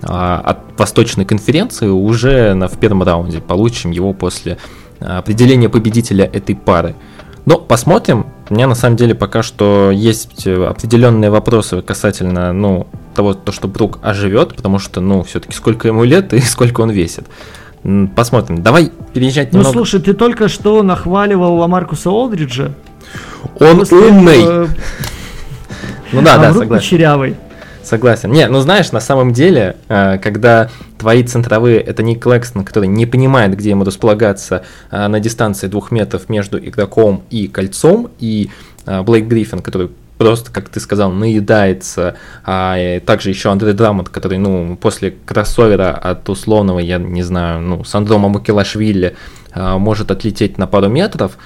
[0.03, 3.41] а, от Восточной конференции уже на, в первом раунде.
[3.41, 4.59] Получим его после
[5.01, 6.95] определения победителя этой пары.
[7.47, 8.27] Но посмотрим.
[8.49, 12.87] У меня на самом деле пока что есть определенные вопросы касательно, ну,
[13.21, 16.91] того, то, что Брук оживет, потому что, ну, все-таки сколько ему лет и сколько он
[16.91, 17.27] весит.
[18.17, 18.63] Посмотрим.
[18.63, 19.79] Давай переезжать ну, немного.
[19.79, 22.73] Ну, слушай, ты только что нахваливал Ламаркуса Олдриджа.
[23.59, 24.43] Он После умный.
[24.43, 24.67] Э...
[26.13, 26.85] Ну да, а да, согласен.
[26.85, 27.37] Кучерявый.
[27.85, 28.33] Согласен.
[28.33, 33.07] Не, ну знаешь, на самом деле, э, когда твои центровые, это Ник Клэкстон, который не
[33.07, 38.51] понимает, где ему располагаться э, на дистанции двух метров между игроком и кольцом, и
[38.87, 42.15] э, Блейк Гриффин, который просто, как ты сказал, наедается.
[42.45, 47.85] А также еще Андрей Драмонт, который, ну, после кроссовера от условного, я не знаю, ну,
[47.85, 49.17] Сандрома Мукелашвили
[49.53, 51.39] а, может отлететь на пару метров,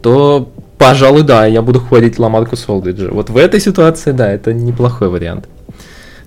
[0.00, 3.10] то, пожалуй, да, я буду хвалить Ламарку Солдриджа.
[3.10, 5.46] Вот в этой ситуации, да, это неплохой вариант.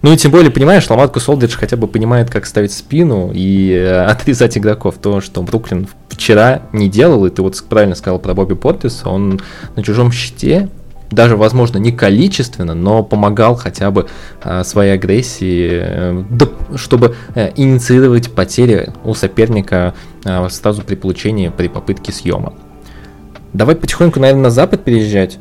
[0.03, 4.05] Ну и тем более, понимаешь, Ламарку Солдридж хотя бы понимает, как ставить спину и э,
[4.05, 4.97] отрезать игроков.
[5.01, 9.41] То, что Бруклин вчера не делал, и ты вот правильно сказал про Бобби Портиса, он
[9.75, 10.69] на чужом щите
[11.11, 14.07] даже, возможно, не количественно, но помогал хотя бы
[14.43, 21.49] э, своей агрессии, э, да, чтобы э, инициировать потери у соперника э, сразу при получении,
[21.49, 22.53] при попытке съема.
[23.53, 25.39] Давай потихоньку, наверное, на запад переезжать.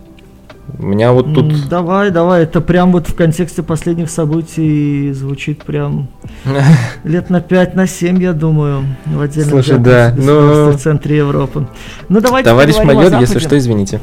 [0.79, 1.69] У меня вот тут...
[1.69, 6.09] Давай, давай, это прям вот в контексте последних событий звучит прям
[7.05, 10.71] лет на 5, на 7, я думаю, в отдельном Слушай, да, ну...
[10.71, 11.69] в центре Европы.
[12.09, 14.01] Ну давайте Товарищ майор, если что, извините.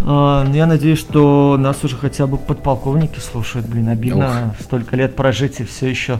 [0.00, 3.66] Uh, я надеюсь, что нас уже хотя бы подполковники слушают.
[3.66, 4.60] Блин, обидно Ух.
[4.62, 6.18] столько лет прожить и все еще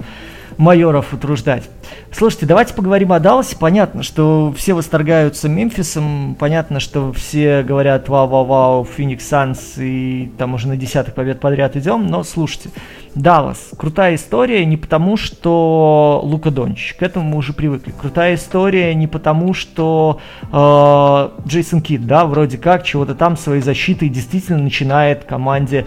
[0.56, 1.68] майоров утруждать.
[2.10, 3.56] Слушайте, давайте поговорим о Далласе.
[3.56, 10.68] Понятно, что все восторгаются Мемфисом, понятно, что все говорят вау-вау-вау, Феникс Санс, и там уже
[10.68, 12.70] на десятых побед подряд идем, но слушайте,
[13.14, 17.92] Даллас, крутая история не потому, что Лука Дончич, к этому мы уже привыкли.
[17.92, 20.20] Крутая история не потому, что
[20.52, 25.86] э, Джейсон Кид, да, вроде как чего-то там своей защитой действительно начинает команде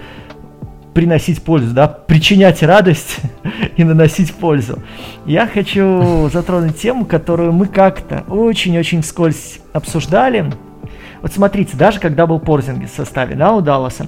[0.94, 3.20] приносить пользу, да, причинять радость
[3.78, 4.80] и наносить пользу.
[5.26, 10.52] Я хочу затронуть тему, которую мы как-то очень-очень вскользь обсуждали.
[11.22, 14.08] Вот смотрите, даже когда был Порзинги в составе, да, у Далласа,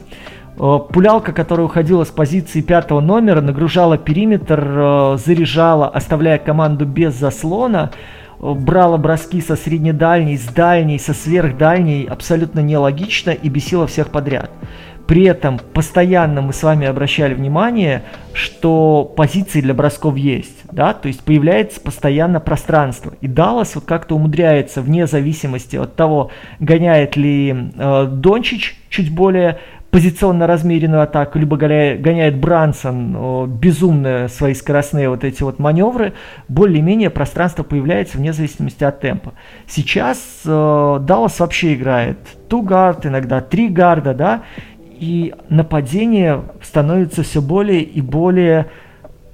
[0.57, 7.13] э, пулялка, которая уходила с позиции пятого номера, нагружала периметр, э, заряжала, оставляя команду без
[7.13, 7.91] заслона,
[8.41, 14.49] э, брала броски со среднедальней, с дальней, со сверхдальней, абсолютно нелогично и бесила всех подряд.
[15.07, 21.07] При этом постоянно мы с вами обращали внимание, что позиции для бросков есть, да, то
[21.07, 23.13] есть появляется постоянно пространство.
[23.19, 29.59] И Даллас вот как-то умудряется, вне зависимости от того, гоняет ли э, Дончич чуть более
[29.93, 36.13] позиционно размеренную атаку, либо гоняет, Брансон о, безумно свои скоростные вот эти вот маневры,
[36.47, 39.33] более-менее пространство появляется вне зависимости от темпа.
[39.67, 42.17] Сейчас э, Даллас вообще играет
[42.49, 44.41] ту гард, иногда три гарда, да,
[45.03, 48.67] и нападение становится все более и более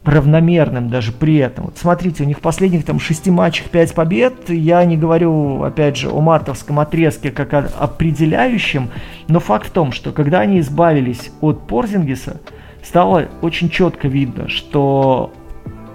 [0.04, 1.66] равномерным даже при этом.
[1.66, 4.50] Вот смотрите, у них в последних там шести матчах пять побед.
[4.50, 8.90] Я не говорю, опять же, о мартовском отрезке как о определяющем,
[9.28, 12.42] но факт в том, что когда они избавились от Порзингиса,
[12.82, 15.32] стало очень четко видно, что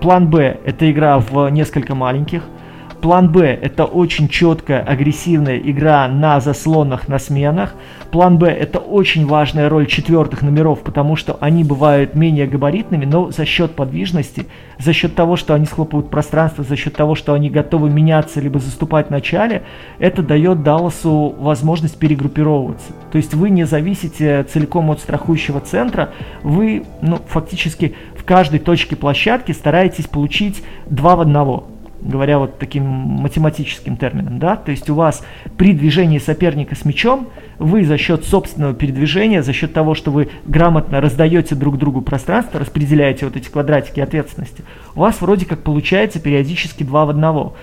[0.01, 2.45] план Б– это игра в несколько маленьких,
[3.05, 7.75] План Б– это очень четкая, агрессивная игра на заслонах, на сменах.
[8.11, 13.31] План Б– это очень важная роль четвертых номеров, потому что они бывают менее габаритными, но
[13.31, 14.47] за счет подвижности,
[14.79, 18.59] за счет того, что они схлопывают пространство, за счет того, что они готовы меняться либо
[18.59, 19.65] заступать в начале,
[19.99, 22.95] это дает Далласу возможность перегруппировываться.
[23.13, 28.97] То есть вы не зависите целиком от страхующего центра, вы ну, фактически в каждой точке
[28.97, 31.67] площадки стараетесь получить два в одного
[32.05, 35.25] говоря вот таким математическим термином, да, то есть у вас
[35.57, 40.29] при движении соперника с мячом вы за счет собственного передвижения, за счет того, что вы
[40.45, 44.65] грамотно раздаете друг другу пространство, распределяете вот эти квадратики ответственности,
[44.95, 47.55] у вас вроде как получается периодически два в одного.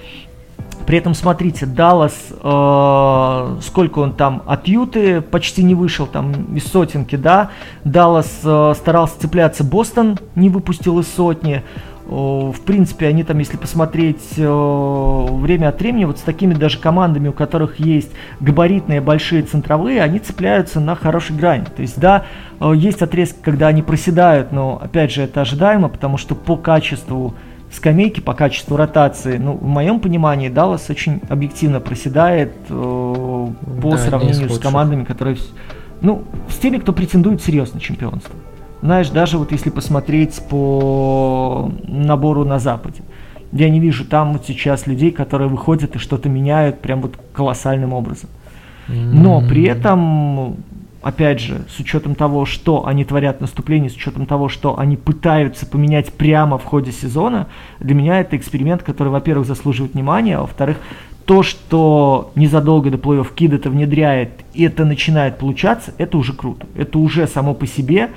[0.85, 6.65] При этом, смотрите, Даллас, э, сколько он там от Юты почти не вышел, там из
[6.65, 7.51] сотенки, да.
[7.83, 11.63] Даллас э, старался цепляться, Бостон не выпустил из сотни.
[12.11, 17.31] В принципе, они там, если посмотреть время от времени, вот с такими даже командами, у
[17.31, 21.63] которых есть габаритные большие центровые, они цепляются на хорошей грани.
[21.73, 22.25] То есть, да,
[22.59, 27.33] есть отрезки, когда они проседают, но, опять же, это ожидаемо, потому что по качеству
[27.71, 33.97] скамейки, по качеству ротации, ну, в моем понимании, Даллас очень объективно проседает э, по да,
[33.97, 35.37] сравнению с командами, которые,
[36.01, 38.35] ну, с теми, кто претендует серьезно на чемпионство.
[38.81, 43.01] Знаешь, даже вот если посмотреть по набору на Западе,
[43.51, 47.93] я не вижу там вот сейчас людей, которые выходят и что-то меняют прям вот колоссальным
[47.93, 48.29] образом.
[48.87, 50.57] Но при этом,
[51.01, 55.65] опять же, с учетом того, что они творят наступление, с учетом того, что они пытаются
[55.65, 57.47] поменять прямо в ходе сезона,
[57.79, 60.77] для меня это эксперимент, который, во-первых, заслуживает внимания, а во-вторых,
[61.25, 66.65] то, что незадолго до плей-офф Кид это внедряет, и это начинает получаться, это уже круто.
[66.75, 68.09] Это уже само по себе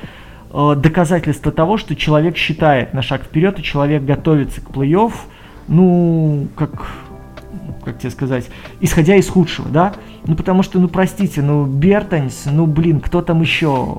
[0.55, 5.13] доказательство того, что человек считает на шаг вперед, и человек готовится к плей-офф,
[5.69, 6.87] ну, как
[7.85, 8.49] как тебе сказать,
[8.81, 9.93] исходя из худшего, да?
[10.27, 13.99] Ну, потому что, ну, простите, ну, Бертонс, ну, блин, кто там еще?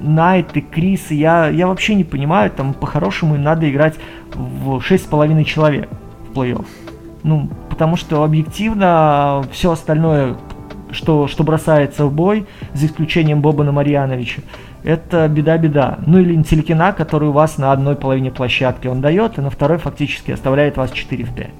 [0.00, 3.94] Найт и Крис, я, я вообще не понимаю, там, по-хорошему им надо играть
[4.34, 5.88] в 6,5 человек
[6.28, 6.66] в плей-офф.
[7.22, 10.36] Ну, потому что объективно все остальное,
[10.90, 14.42] что, что бросается в бой, за исключением Бобана Марьяновича,
[14.82, 15.98] это беда-беда.
[16.06, 19.78] Ну или Интелькина, который у вас на одной половине площадки он дает, и на второй
[19.78, 21.50] фактически оставляет вас 4 в 5.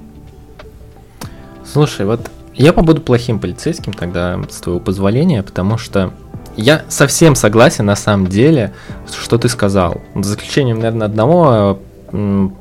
[1.65, 6.13] Слушай, вот я побуду плохим полицейским тогда, с твоего позволения, потому что
[6.57, 8.73] я совсем согласен на самом деле,
[9.11, 10.01] что ты сказал.
[10.15, 11.79] За исключением, наверное, одного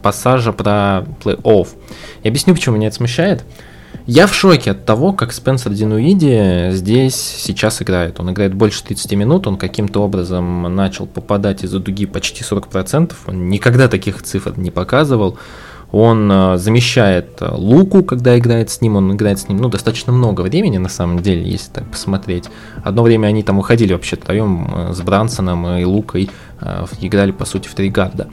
[0.03, 1.68] пассажа про плей-офф.
[2.24, 3.43] Я объясню, почему меня это смущает.
[4.06, 8.20] Я в шоке от того, как Спенсер Динуиди здесь сейчас играет.
[8.20, 13.50] Он играет больше 30 минут, он каким-то образом начал попадать из-за дуги почти 40%, он
[13.50, 15.38] никогда таких цифр не показывал.
[15.91, 20.14] Он э, замещает э, Луку, когда играет с ним, он играет с ним ну, достаточно
[20.14, 22.45] много времени, на самом деле, если так посмотреть.
[22.84, 26.30] Одно время они там уходили вообще втроем э, с Брансоном и Лукой,
[27.02, 28.28] играли, по сути, в три гарда.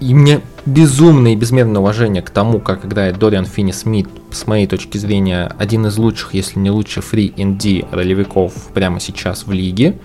[0.00, 4.66] И мне безумное и безмерное уважение к тому, как играет Дориан Финни Смит, с моей
[4.66, 9.96] точки зрения, один из лучших, если не лучше, фри ND ролевиков прямо сейчас в лиге.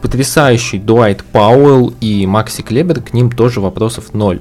[0.00, 4.40] Потрясающий Дуайт Пауэлл и Макси Клебер, к ним тоже вопросов ноль.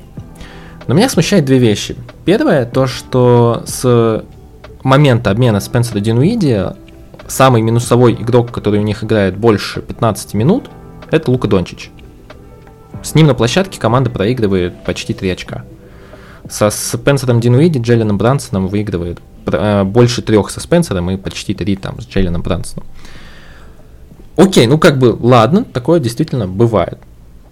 [0.85, 1.95] Но меня смущает две вещи.
[2.23, 4.23] Первое, то, что с
[4.83, 6.67] момента обмена Спенсера Динуиди
[7.27, 10.69] самый минусовой игрок, который у них играет больше 15 минут,
[11.11, 11.91] это Лука Дончич.
[13.03, 15.65] С ним на площадке команда проигрывает почти 3 очка.
[16.49, 22.01] Со Спенсером Динуиди, Джелленом Брансоном выигрывает э, больше трех со Спенсером и почти 3 там
[22.01, 22.85] с Джелленом Брансоном.
[24.35, 26.99] Окей, ну как бы, ладно, такое действительно бывает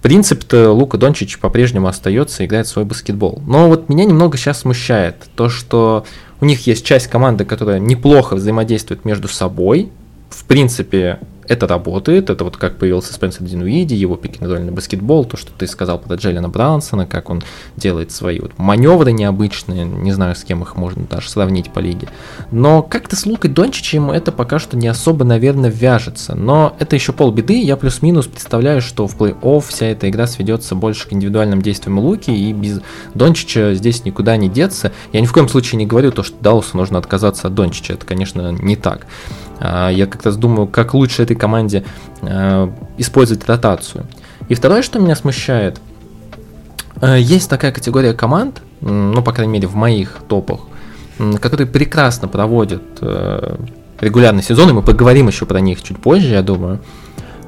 [0.05, 3.41] принцип-то Лука Дончич по-прежнему остается играет свой баскетбол.
[3.47, 6.05] Но вот меня немного сейчас смущает то, что
[6.41, 9.89] у них есть часть команды, которая неплохо взаимодействует между собой.
[10.29, 11.17] В принципе,
[11.47, 15.99] это работает, это вот как появился Спенсер Динуиди, его пикинг баскетбол, то, что ты сказал
[15.99, 17.43] про Джеллина Брансона, как он
[17.75, 22.07] делает свои вот маневры необычные, не знаю, с кем их можно даже сравнить по лиге.
[22.51, 26.35] Но как-то с Лукой Дончичем это пока что не особо, наверное, вяжется.
[26.35, 31.07] Но это еще полбеды, я плюс-минус представляю, что в плей-офф вся эта игра сведется больше
[31.07, 32.81] к индивидуальным действиям Луки, и без
[33.13, 34.91] Дончича здесь никуда не деться.
[35.11, 38.05] Я ни в коем случае не говорю то, что Далласу нужно отказаться от Дончича, это,
[38.05, 39.07] конечно, не так.
[39.59, 41.83] А, я как раз думаю, как лучше этой команде
[42.21, 44.05] а, использовать ротацию.
[44.49, 45.79] И второе, что меня смущает,
[47.01, 50.61] а, есть такая категория команд, ну, по крайней мере, в моих топах,
[51.39, 52.83] которые прекрасно проводят
[54.01, 56.81] регулярный сезон, и мы поговорим еще про них чуть позже, я думаю,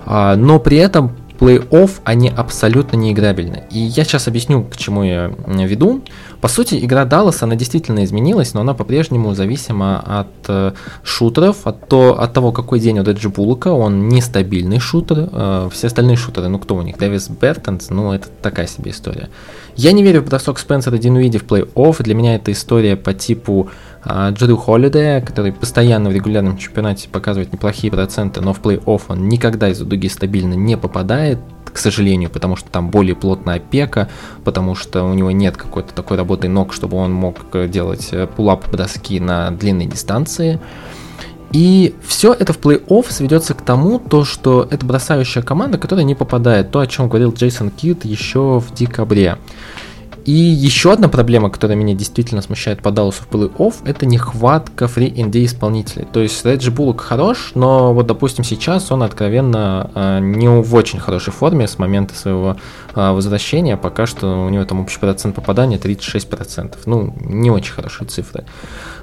[0.05, 3.63] но при этом плей-офф, они абсолютно неиграбельны.
[3.69, 6.01] И я сейчас объясню, к чему я веду.
[6.41, 10.73] По сути, игра Dallas, она действительно изменилась, но она по-прежнему зависима от э,
[11.03, 15.88] шутеров, от, то, от того, какой день у Деджи Буллока, он нестабильный шутер, э, все
[15.88, 19.29] остальные шутеры, ну кто у них, Дэвис Бертонс, ну это такая себе история.
[19.75, 23.69] Я не верю в бросок Спенсера Динуиди в плей-офф, для меня это история по типу
[24.05, 29.27] э, Джеру Холлидея, который постоянно в регулярном чемпионате показывает неплохие проценты, но в плей-офф он
[29.29, 34.09] никогда из-за дуги стабильно не попадает, к сожалению, потому что там более плотная опека,
[34.43, 38.27] потому что у него нет какой-то такой работы ног, чтобы он мог э, делать э,
[38.27, 40.59] пулап броски на длинной дистанции.
[41.51, 46.15] И все это в плей-офф сведется к тому, то, что это бросающая команда, которая не
[46.15, 46.71] попадает.
[46.71, 49.37] То, о чем говорил Джейсон Кит еще в декабре.
[50.28, 55.09] И еще одна проблема, которая меня действительно смущает по Далласу в плей-офф, это нехватка фри
[55.09, 56.05] ND исполнителей.
[56.11, 60.99] То есть Реджи Буллок хорош, но вот, допустим, сейчас он откровенно э, не в очень
[60.99, 62.57] хорошей форме с момента своего
[62.93, 63.78] э, возвращения.
[63.78, 66.75] Пока что у него там общий процент попадания 36%.
[66.86, 68.43] Ну, не очень хорошие цифры.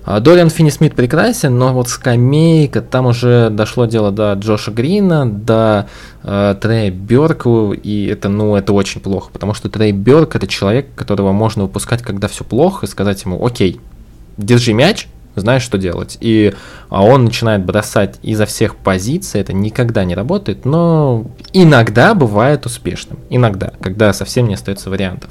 [0.06, 5.26] А, Дориан Финни Смит прекрасен, но вот скамейка, там уже дошло дело до Джоша Грина,
[5.26, 5.88] до
[6.22, 10.94] э, Трея Бёрка, и это, ну, это очень плохо, потому что Трей Бёрк это человек,
[10.94, 13.80] которого можно выпускать, когда все плохо, и сказать ему, окей,
[14.36, 16.18] держи мяч, знаешь, что делать.
[16.20, 16.52] И
[16.90, 23.18] а он начинает бросать изо всех позиций, это никогда не работает, но иногда бывает успешным.
[23.30, 25.30] Иногда, когда совсем не остается вариантов.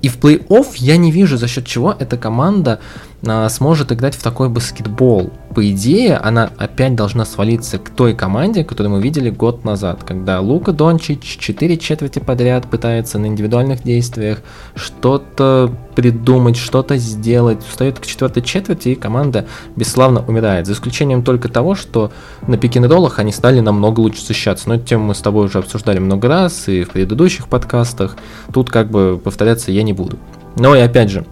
[0.00, 2.80] И в плей-офф я не вижу, за счет чего эта команда
[3.22, 5.32] сможет играть в такой баскетбол.
[5.54, 10.40] По идее, она опять должна свалиться к той команде, которую мы видели год назад, когда
[10.40, 14.40] Лука Дончич 4 четверти подряд пытается на индивидуальных действиях
[14.76, 20.66] что-то придумать, что-то сделать, встает к четвертой четверти, и команда бесславно умирает.
[20.66, 22.12] За исключением только того, что
[22.46, 24.68] на пик-н-роллах они стали намного лучше защищаться.
[24.68, 28.16] Но эту тему мы с тобой уже обсуждали много раз и в предыдущих подкастах.
[28.52, 30.18] Тут как бы повторяться я не буду.
[30.56, 31.24] Но и опять же,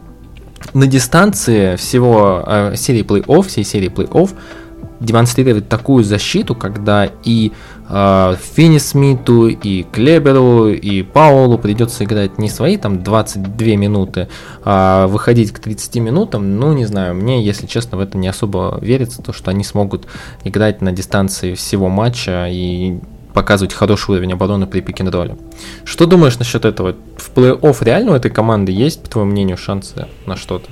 [0.75, 4.31] на дистанции всего э, серии плей-офф, всей серии плей-офф,
[5.01, 7.53] демонстрировать такую защиту, когда и
[7.89, 14.29] э, Финни Смиту, и Клеберу, и Паулу придется играть не свои там 22 минуты,
[14.65, 18.79] а выходить к 30 минутам, ну не знаю, мне, если честно, в это не особо
[18.81, 20.07] верится, то что они смогут
[20.45, 23.01] играть на дистанции всего матча и
[23.37, 25.37] показывать хороший уровень обороны при пик ролле
[25.85, 26.97] Что думаешь насчет этого?
[27.19, 30.71] В плей-офф реально у этой команды есть, по твоему мнению, шансы на что-то?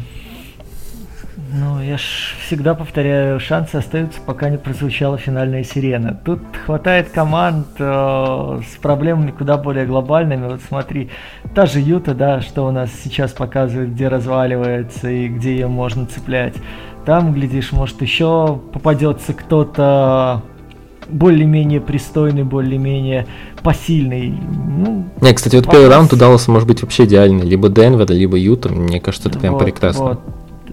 [1.53, 2.03] Ну, я ж
[2.47, 6.19] всегда повторяю, шансы остаются, пока не прозвучала финальная сирена.
[6.25, 10.49] Тут хватает команд э, с проблемами куда более глобальными.
[10.49, 11.11] Вот смотри,
[11.55, 16.07] та же Юта, да, что у нас сейчас показывает, где разваливается и где ее можно
[16.07, 16.55] цеплять.
[17.05, 20.43] Там, глядишь, может еще попадется кто-то
[21.09, 23.27] более-менее пристойный, более-менее
[23.63, 24.35] посильный.
[24.79, 27.47] Ну, Не, кстати, вот первый раунд у Далласа может быть вообще идеальный.
[27.47, 28.69] Либо Денвер, либо Юта.
[28.71, 30.05] Мне кажется, это прям вот, прекрасно.
[30.05, 30.21] Вот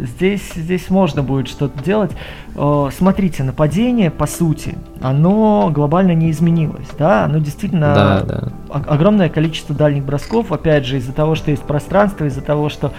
[0.02, 2.12] здесь, здесь можно будет что-то делать.
[2.56, 8.52] Э, смотрите, нападение, по сути, оно глобально не изменилось, да, оно действительно да, да.
[8.70, 12.94] огромное количество дальних бросков, опять же, из-за того, что есть пространство, из-за того, что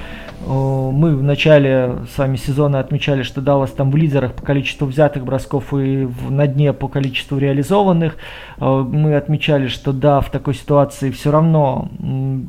[0.46, 5.24] мы в начале с вами сезона отмечали, что Даллас там в лидерах по количеству взятых
[5.24, 8.16] бросков и на дне по количеству реализованных,
[8.58, 11.88] э, мы отмечали, что да, в такой ситуации все равно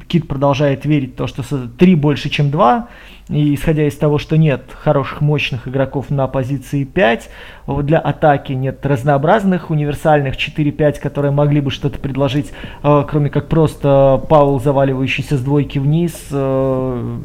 [0.08, 2.88] Кит продолжает верить в то, что 3 больше, чем 2,
[3.30, 7.30] и исходя из того, что нет хороших, мощных игроков на позиции 5,
[7.84, 12.52] для атаки нет разнообразных, универсальных 4-5, которые могли бы что-то предложить,
[12.84, 17.18] э, кроме как просто Паул, заваливающийся с двойки вниз, э,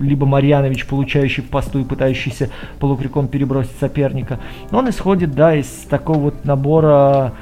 [0.00, 4.38] либо Марьянович, получающий в посту и пытающийся полукриком перебросить соперника.
[4.70, 7.32] Он исходит, да, из такого вот набора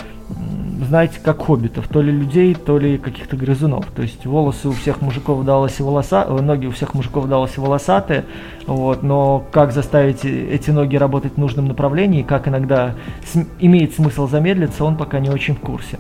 [0.85, 3.87] знаете, как хоббитов, то ли людей, то ли каких-то грызунов.
[3.95, 7.57] То есть волосы у всех мужиков далось и волоса, э, ноги у всех мужиков далось
[7.57, 8.25] и волосатые,
[8.67, 12.95] вот, но как заставить эти ноги работать в нужном направлении, как иногда
[13.59, 15.99] имеет смысл замедлиться, он пока не очень в курсе.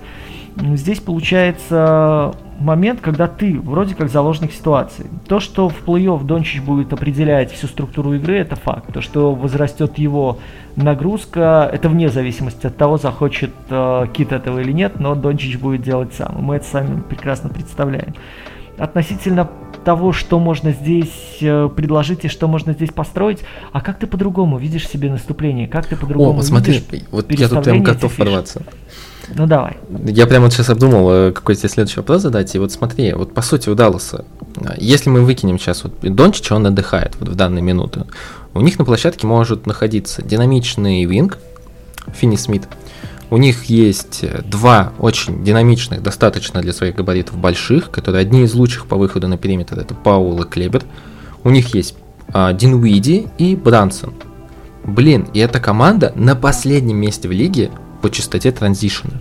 [0.57, 5.07] Здесь получается момент, когда ты вроде как заложник ситуации.
[5.29, 8.93] То, что в плей-офф Дончич будет определять всю структуру игры, это факт.
[8.93, 10.39] То, что возрастет его
[10.77, 15.83] нагрузка, это вне зависимости от того, захочет э, Кит этого или нет, но Дончич будет
[15.83, 16.37] делать сам.
[16.43, 18.15] Мы это сами прекрасно представляем.
[18.79, 19.49] Относительно
[19.85, 23.41] того, что можно здесь э, предложить и что можно здесь построить,
[23.73, 25.69] а как ты по-другому видишь себе наступление?
[25.69, 28.63] Как ты по-другому О, смотри, вот я тут прям готов ворваться.
[29.35, 29.79] Ну давай.
[30.05, 32.55] Я прямо вот сейчас обдумал, э, какой тебе следующий вопрос задать.
[32.55, 34.25] И вот смотри, вот по сути у Далласа,
[34.77, 38.05] если мы выкинем сейчас вот Дончича, он отдыхает вот в данные минуты.
[38.53, 41.39] У них на площадке может находиться динамичный винг,
[42.15, 42.69] Финни Смит.
[43.31, 48.55] У них есть э, два очень динамичных, достаточно для своих габаритов больших, которые одни из
[48.55, 50.83] лучших по выходу на периметр, это Паул и Клебер.
[51.43, 51.97] У них есть
[52.33, 54.15] а, Динвиди и Брансон.
[54.85, 57.71] Блин, и эта команда на последнем месте в лиге
[58.05, 59.15] по частоте транзишена.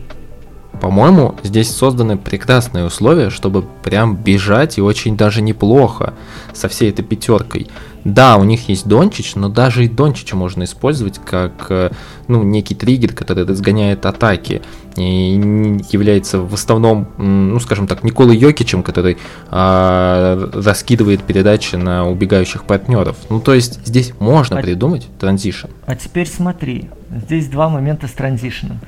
[0.82, 6.14] По-моему, здесь созданы прекрасные условия, чтобы прям бежать и очень даже неплохо
[6.54, 7.70] со всей этой пятеркой.
[8.04, 11.92] Да, у них есть Дончич, но даже и Дончича можно использовать как э,
[12.28, 14.62] ну, некий триггер, который разгоняет атаки.
[14.98, 19.18] И является в основном, ну скажем так, Николой Йокичем, который
[19.50, 23.18] а, раскидывает передачи на убегающих партнеров.
[23.30, 25.68] Ну то есть здесь можно а придумать транзишн.
[25.88, 28.82] А теперь смотри, здесь два момента с транзишном.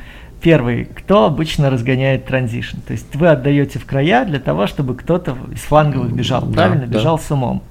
[0.46, 2.78] Первый, кто обычно разгоняет транзишн?
[2.86, 6.88] То есть вы отдаете в края для того, чтобы кто-то из фланговых бежал, да, правильно?
[6.88, 7.00] Да.
[7.00, 7.64] Бежал с умом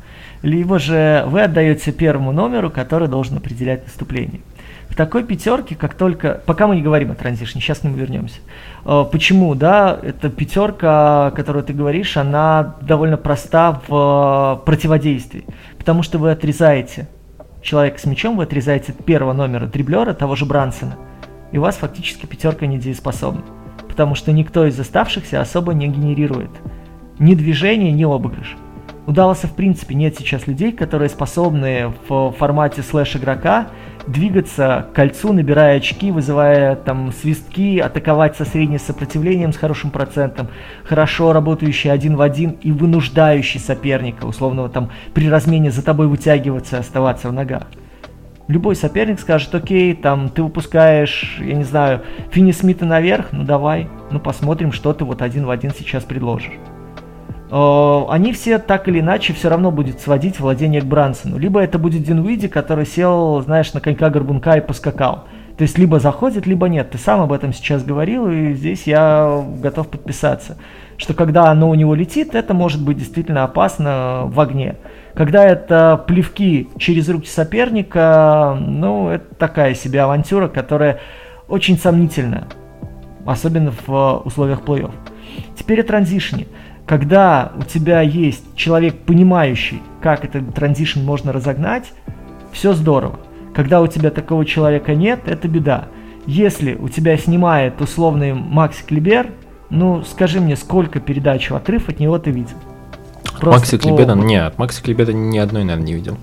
[0.44, 4.42] либо же вы отдаете первому номеру, который должен определять наступление.
[4.90, 8.40] В такой пятерке, как только, пока мы не говорим о транзишне, сейчас нему вернемся.
[8.84, 15.46] Э, почему, да, эта пятерка, о которой ты говоришь, она довольно проста в э, противодействии,
[15.78, 17.08] потому что вы отрезаете
[17.62, 20.96] человека с мячом, вы отрезаете первого номера дриблера, того же Брансона,
[21.54, 23.42] и у вас фактически пятерка недееспособна,
[23.88, 26.50] потому что никто из оставшихся особо не генерирует
[27.20, 28.56] ни движения, ни обыгрыш.
[29.06, 33.68] У Далласа, в принципе, нет сейчас людей, которые способны в формате слэш-игрока
[34.08, 40.48] двигаться к кольцу, набирая очки, вызывая там свистки, атаковать со средним сопротивлением с хорошим процентом,
[40.82, 46.78] хорошо работающий один в один и вынуждающий соперника, условно, там при размене за тобой вытягиваться
[46.78, 47.68] оставаться в ногах.
[48.46, 53.88] Любой соперник скажет, окей, там ты выпускаешь, я не знаю, Финни Смита наверх, ну давай,
[54.10, 56.52] ну посмотрим, что ты вот один в один сейчас предложишь.
[57.50, 61.38] Э, они все так или иначе все равно будет сводить владение к Брансону.
[61.38, 65.24] Либо это будет Динвиди, который сел, знаешь, на конька горбунка и поскакал.
[65.56, 66.90] То есть либо заходит, либо нет.
[66.90, 70.56] Ты сам об этом сейчас говорил, и здесь я готов подписаться.
[70.96, 74.76] Что когда оно у него летит, это может быть действительно опасно в огне.
[75.14, 81.00] Когда это плевки через руки соперника, ну, это такая себе авантюра, которая
[81.46, 82.48] очень сомнительная,
[83.24, 84.92] особенно в условиях плей-офф.
[85.56, 86.46] Теперь о транзишне.
[86.86, 91.92] Когда у тебя есть человек, понимающий, как этот транзишн можно разогнать,
[92.52, 93.20] все здорово.
[93.54, 95.86] Когда у тебя такого человека нет, это беда.
[96.26, 99.28] Если у тебя снимает условный Макс Клибер,
[99.70, 102.56] ну скажи мне, сколько передач в отрыв от него ты видел?
[103.52, 106.16] Макси Клибера нет, Макси Клибера ни одной, наверное, не видел.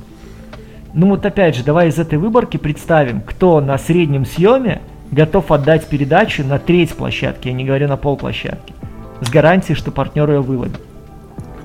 [0.93, 5.88] Ну вот опять же, давай из этой выборки представим, кто на среднем съеме готов отдать
[5.88, 8.74] передачу на треть площадки, я не говорю на пол площадки,
[9.22, 10.80] с гарантией, что партнер ее выловит.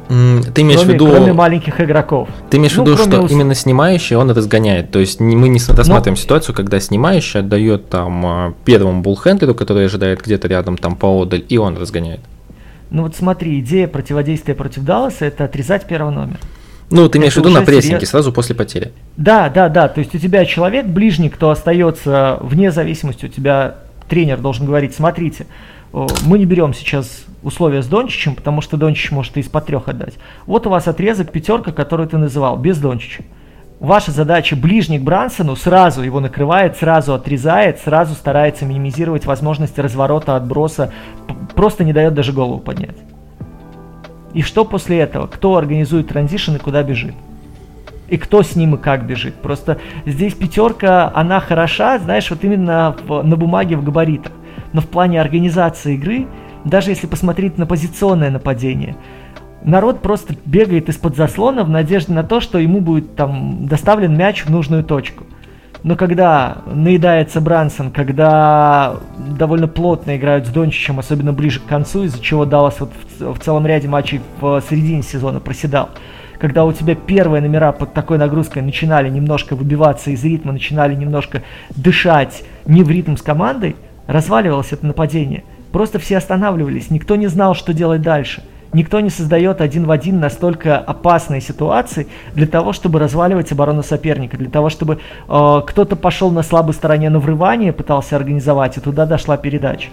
[0.08, 1.06] Ты имеешь кроме, в виду...
[1.10, 2.28] Кроме маленьких игроков.
[2.48, 3.30] Ты имеешь ну, в виду, что ус...
[3.30, 4.92] именно снимающий он разгоняет.
[4.92, 6.16] То есть мы не рассматриваем Но...
[6.16, 11.58] ситуацию, когда снимающий отдает там а, первому буллхендлеру, который ожидает где-то рядом там поодаль, и
[11.58, 12.20] он разгоняет.
[12.90, 16.38] Ну вот смотри, идея противодействия против Далласа это отрезать первый номер.
[16.90, 18.10] Ну, ты имеешь в виду на прессинге, серьез...
[18.10, 18.92] сразу после потери.
[19.16, 19.88] Да, да, да.
[19.88, 23.78] То есть у тебя человек, ближний, кто остается вне зависимости, у тебя
[24.08, 25.46] тренер должен говорить, смотрите,
[25.92, 30.14] мы не берем сейчас условия с Дончичем, потому что Дончич может и из-под трех отдать.
[30.46, 33.24] Вот у вас отрезок пятерка, который ты называл, без Дончича.
[33.80, 40.34] Ваша задача ближний к Брансону сразу его накрывает, сразу отрезает, сразу старается минимизировать возможность разворота,
[40.34, 40.92] отброса,
[41.54, 42.96] просто не дает даже голову поднять.
[44.32, 45.26] И что после этого?
[45.26, 47.14] Кто организует транзишн и куда бежит?
[48.08, 49.34] И кто с ним и как бежит?
[49.34, 54.32] Просто здесь пятерка, она хороша, знаешь, вот именно в, на бумаге в габаритах.
[54.72, 56.26] Но в плане организации игры,
[56.64, 58.96] даже если посмотреть на позиционное нападение,
[59.66, 64.46] народ просто бегает из-под заслона в надежде на то, что ему будет там доставлен мяч
[64.46, 65.24] в нужную точку.
[65.82, 68.96] Но когда наедается Брансон, когда
[69.38, 73.38] довольно плотно играют с Дончичем, особенно ближе к концу, из-за чего Даллас вот в, в
[73.40, 75.90] целом ряде матчей в середине сезона проседал,
[76.38, 81.42] когда у тебя первые номера под такой нагрузкой начинали немножко выбиваться из ритма, начинали немножко
[81.74, 85.44] дышать не в ритм с командой, разваливалось это нападение.
[85.72, 88.42] Просто все останавливались, никто не знал, что делать дальше.
[88.72, 94.36] Никто не создает один в один настолько опасные ситуации для того, чтобы разваливать оборону соперника,
[94.36, 94.98] для того, чтобы
[95.28, 99.88] э, кто-то пошел на слабой стороне на врывание, пытался организовать, и туда дошла передача.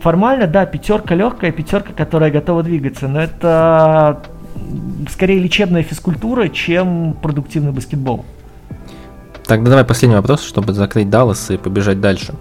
[0.00, 4.22] Формально, да, пятерка легкая, пятерка, которая готова двигаться, но это
[5.10, 8.24] скорее лечебная физкультура, чем продуктивный баскетбол.
[9.46, 12.34] Тогда давай последний вопрос, чтобы закрыть Даллас и побежать дальше.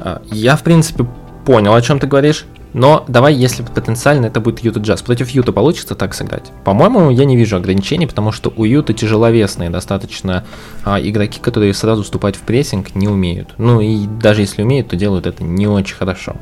[0.00, 1.06] А, я, в принципе,
[1.44, 2.46] понял, о чем ты говоришь.
[2.74, 5.02] Но давай, если потенциально это будет Юта Джаз.
[5.02, 6.52] Против Юта получится так сыграть?
[6.64, 10.44] По-моему, я не вижу ограничений, потому что у Юта тяжеловесные достаточно
[10.84, 13.54] а, игроки, которые сразу вступать в прессинг не умеют.
[13.58, 16.36] Ну и даже если умеют, то делают это не очень хорошо.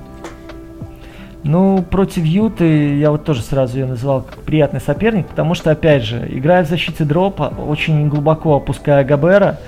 [1.42, 6.02] Ну, против Юты я вот тоже сразу ее называл как приятный соперник, потому что, опять
[6.02, 9.58] же, играя в защите дропа, очень глубоко опуская Габера,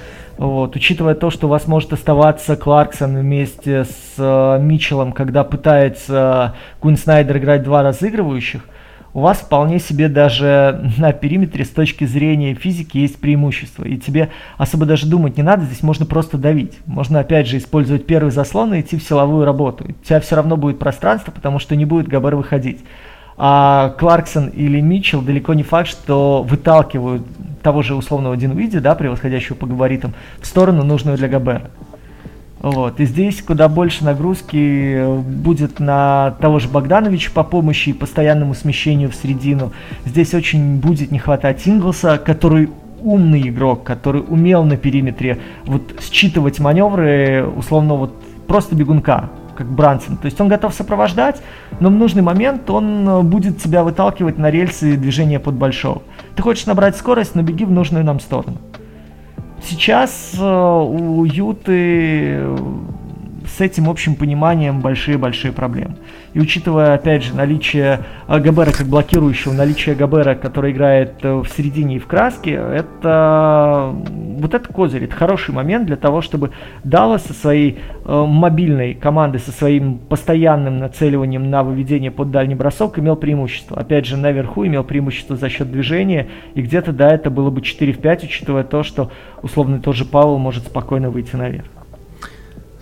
[0.42, 6.56] вот, учитывая то, что у вас может оставаться Кларксон вместе с э, Митчеллом, когда пытается
[6.80, 8.62] Кун Снайдер играть два разыгрывающих,
[9.14, 13.84] у вас вполне себе даже на периметре с точки зрения физики есть преимущество.
[13.84, 16.76] И тебе особо даже думать не надо, здесь можно просто давить.
[16.86, 19.84] Можно опять же использовать первый заслон и идти в силовую работу.
[19.84, 22.80] У тебя все равно будет пространство, потому что не будет Габер выходить.
[23.36, 27.22] А Кларксон или Митчелл далеко не факт, что выталкивают
[27.62, 31.70] того же условного Динвиди, да, превосходящего по габаритам, в сторону нужную для Габера.
[32.60, 33.00] Вот.
[33.00, 39.10] И здесь куда больше нагрузки будет на того же Богдановича по помощи и постоянному смещению
[39.10, 39.72] в середину.
[40.04, 42.70] Здесь очень будет не хватать Инглса, который
[43.00, 48.14] умный игрок, который умел на периметре вот считывать маневры, условно, вот
[48.46, 50.16] просто бегунка, как Брансон.
[50.16, 51.40] То есть он готов сопровождать,
[51.80, 56.02] но в нужный момент он будет тебя выталкивать на рельсы движения под большого.
[56.36, 58.58] Ты хочешь набрать скорость, но беги в нужную нам сторону.
[59.64, 62.40] Сейчас э, у Юты
[63.46, 65.96] с этим общим пониманием большие-большие проблемы.
[66.34, 71.96] И учитывая, опять же, наличие Габера как блокирующего, наличие Габера, который играет э, в середине
[71.96, 76.52] и в краске, это вот это козырь, это хороший момент для того, чтобы
[76.84, 82.98] Даллас со своей э, мобильной командой, со своим постоянным нацеливанием на выведение под дальний бросок
[82.98, 83.78] имел преимущество.
[83.78, 87.92] Опять же, наверху имел преимущество за счет движения, и где-то, да, это было бы 4
[87.92, 89.10] в 5, учитывая то, что
[89.42, 91.81] условно тот же Павел может спокойно выйти наверх.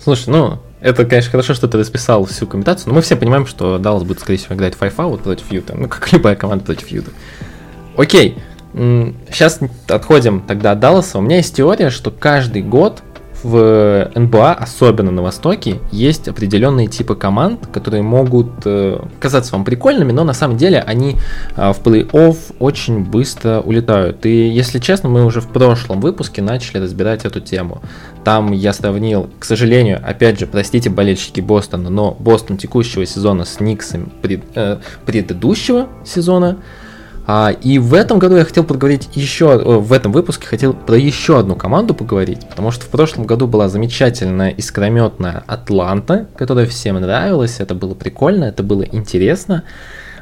[0.02, 3.78] Слушай, ну, это, конечно, хорошо, что ты расписал всю комментацию, но мы все понимаем, что
[3.78, 7.10] Даллас будет, скорее всего, играть 5 out против Юта, ну, как любая команда против Юта.
[7.96, 8.38] Окей,
[8.72, 11.18] сейчас отходим тогда от Далласа.
[11.18, 13.02] У меня есть теория, что каждый год
[13.42, 20.12] в НБА, особенно на Востоке, есть определенные типы команд, которые могут э, казаться вам прикольными,
[20.12, 21.16] но на самом деле они
[21.56, 24.24] э, в плей-офф очень быстро улетают.
[24.26, 27.82] И, если честно, мы уже в прошлом выпуске начали разбирать эту тему.
[28.24, 33.60] Там я сравнил, к сожалению, опять же, простите, болельщики Бостона, но Бостон текущего сезона с
[33.60, 36.58] Никсом пред, э, предыдущего сезона–
[37.32, 41.38] а, и в этом году я хотел поговорить еще, в этом выпуске хотел про еще
[41.38, 47.60] одну команду поговорить, потому что в прошлом году была замечательная искрометная Атланта, которая всем нравилась,
[47.60, 49.62] это было прикольно, это было интересно.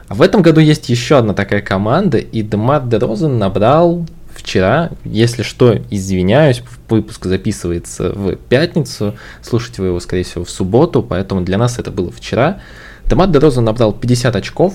[0.09, 4.05] А в этом году есть еще одна такая команда, и Демар Дерозен набрал
[4.35, 11.03] вчера, если что, извиняюсь, выпуск записывается в пятницу, слушайте вы его, скорее всего, в субботу,
[11.03, 12.61] поэтому для нас это было вчера.
[13.07, 14.75] Демар Дерозен набрал 50 очков,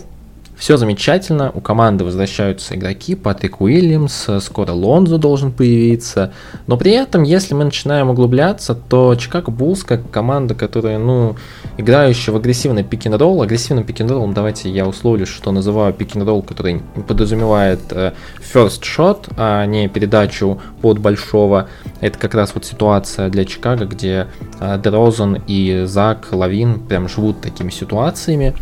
[0.58, 6.34] все замечательно, у команды возвращаются игроки, Патрик Уильямс, скоро Лонзо должен появиться,
[6.68, 11.36] но при этом, если мы начинаем углубляться, то Чикаго Буллс как команда, которая, ну,
[11.78, 18.14] играющая в агрессивный пик-н-ролл, агрессивным пик-н-роллом давайте я условлю, что называю пик-н-ролл, который подразумевает э,
[18.40, 21.68] first shot, а не передачу под большого.
[22.00, 24.28] Это как раз вот ситуация для Чикаго, где
[24.60, 28.56] э, Дерозен и Зак Лавин прям живут такими ситуациями.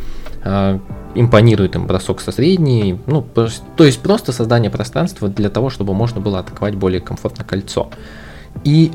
[1.13, 6.21] Импонирует им бросок со средней, ну, то есть просто создание пространства для того, чтобы можно
[6.21, 7.89] было атаковать более комфортно кольцо.
[8.63, 8.91] И,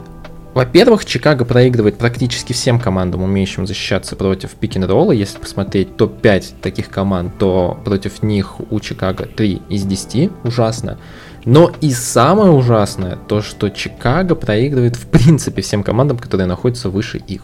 [0.55, 5.13] во-первых, Чикаго проигрывает практически всем командам, умеющим защищаться против пик-н-ролла.
[5.13, 10.99] Если посмотреть топ-5 таких команд, то против них у Чикаго 3 из 10, ужасно.
[11.45, 17.19] Но и самое ужасное, то что Чикаго проигрывает в принципе всем командам, которые находятся выше
[17.19, 17.43] их.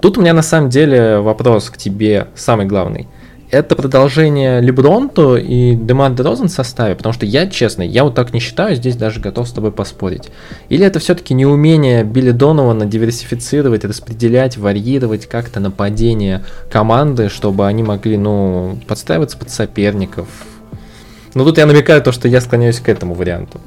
[0.00, 3.08] Тут у меня на самом деле вопрос к тебе самый главный–
[3.52, 6.94] это продолжение Лебронту и Демар Розен в составе?
[6.94, 10.30] Потому что я, честно, я вот так не считаю, здесь даже готов с тобой поспорить.
[10.70, 18.16] Или это все-таки неумение Билли Донована диверсифицировать, распределять, варьировать как-то нападение команды, чтобы они могли,
[18.16, 20.28] ну, подстраиваться под соперников?
[21.34, 23.60] Ну, тут я намекаю то, что я склоняюсь к этому варианту.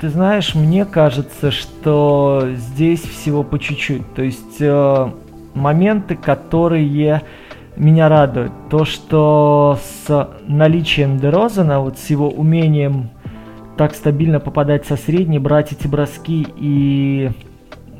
[0.00, 4.14] Ты знаешь, мне кажется, что здесь всего по чуть-чуть.
[4.14, 5.10] То есть э,
[5.58, 7.22] моменты, которые
[7.76, 8.52] меня радуют.
[8.70, 13.10] То, что с наличием Дерозана, вот с его умением
[13.76, 17.30] так стабильно попадать со средней, брать эти броски и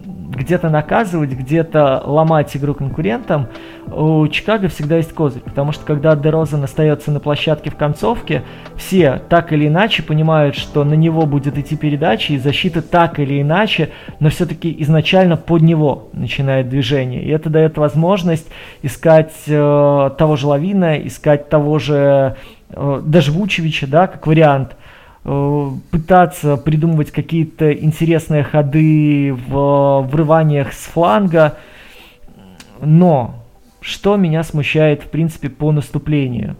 [0.08, 3.48] где-то наказывать, где-то ломать игру конкурентам,
[3.86, 5.42] у Чикаго всегда есть козырь.
[5.42, 8.42] Потому что когда Дерозан остается на площадке в концовке,
[8.76, 13.40] все так или иначе понимают, что на него будет идти передача, и защита так или
[13.42, 13.90] иначе,
[14.20, 17.22] но все-таки изначально под него начинает движение.
[17.22, 18.48] И это дает возможность
[18.82, 22.36] искать э, того же Лавина, искать того же
[22.70, 24.76] э, даже Вучевича, да, как вариант–
[25.90, 31.58] пытаться придумывать какие-то интересные ходы в врываниях с фланга.
[32.80, 33.44] Но
[33.80, 36.56] что меня смущает, в принципе, по наступлению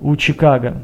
[0.00, 0.82] у Чикаго?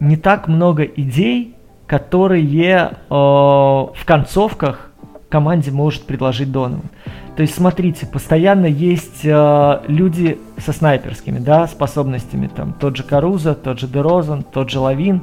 [0.00, 1.54] Не так много идей,
[1.86, 4.90] которые э, в концовках
[5.28, 6.90] команде может предложить Донован.
[7.36, 13.54] То есть, смотрите, постоянно есть э, люди со снайперскими, да, способностями, там, тот же Каруза,
[13.54, 15.20] тот же Дерозан, тот же Лавин.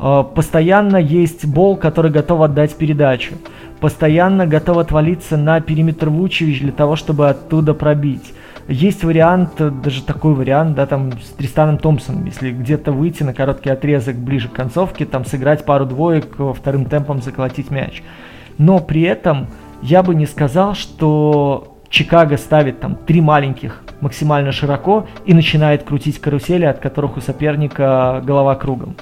[0.00, 3.34] Э, постоянно есть Бол, который готов отдать передачу.
[3.78, 8.32] Постоянно готов отвалиться на периметр Вучевич для того, чтобы оттуда пробить.
[8.66, 13.70] Есть вариант, даже такой вариант, да, там с Тристаном Томпсоном, если где-то выйти на короткий
[13.70, 18.02] отрезок ближе к концовке, там сыграть пару двоек, вторым темпом заколотить мяч.
[18.58, 19.48] Но при этом
[19.82, 26.20] я бы не сказал, что Чикаго ставит там три маленьких максимально широко и начинает крутить
[26.20, 28.96] карусели, от которых у соперника голова кругом.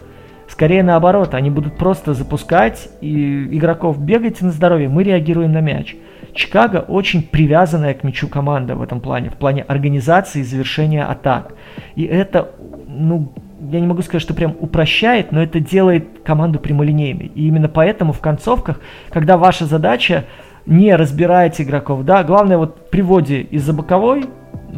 [0.48, 5.94] Скорее наоборот, они будут просто запускать и игроков бегайте на здоровье, мы реагируем на мяч.
[6.34, 11.54] Чикаго очень привязанная к мячу команда в этом плане, в плане организации и завершения атак.
[11.94, 12.50] И это,
[12.88, 17.26] ну, я не могу сказать, что прям упрощает, но это делает команду прямолинейной.
[17.34, 18.80] И именно поэтому в концовках,
[19.10, 20.24] когда ваша задача
[20.66, 24.24] не разбирать игроков, да, главное вот при вводе из-за боковой,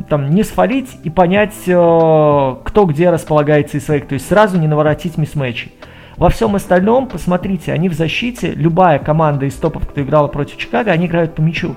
[0.08, 4.66] там, не сфалить и понять, э, кто где располагается из своих, то есть сразу не
[4.66, 5.72] наворотить мисс-матчей.
[6.16, 10.92] Во всем остальном, посмотрите, они в защите, любая команда из топов, кто играла против Чикаго,
[10.92, 11.74] они играют по мячу.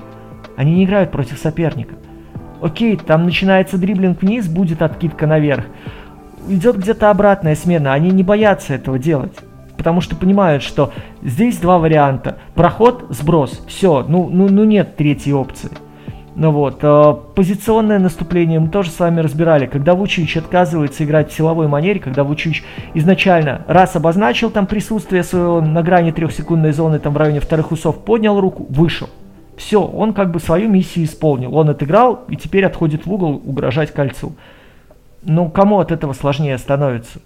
[0.55, 1.95] Они не играют против соперника.
[2.61, 5.65] Окей, там начинается дриблинг вниз, будет откидка наверх.
[6.47, 9.33] Идет где-то обратная смена, они не боятся этого делать
[9.85, 12.37] потому что понимают, что здесь два варианта.
[12.55, 13.63] Проход, сброс.
[13.67, 15.69] Все, ну, ну, ну нет третьей опции.
[16.35, 19.67] Ну вот, э, позиционное наступление мы тоже с вами разбирали.
[19.67, 22.63] Когда Вучевич отказывается играть в силовой манере, когда Вучевич
[22.95, 28.03] изначально раз обозначил там присутствие своего на грани трехсекундной зоны, там в районе вторых усов,
[28.03, 29.07] поднял руку, вышел.
[29.55, 31.55] Все, он как бы свою миссию исполнил.
[31.55, 34.33] Он отыграл и теперь отходит в угол угрожать кольцу.
[35.25, 37.19] Ну, кому от этого сложнее становится?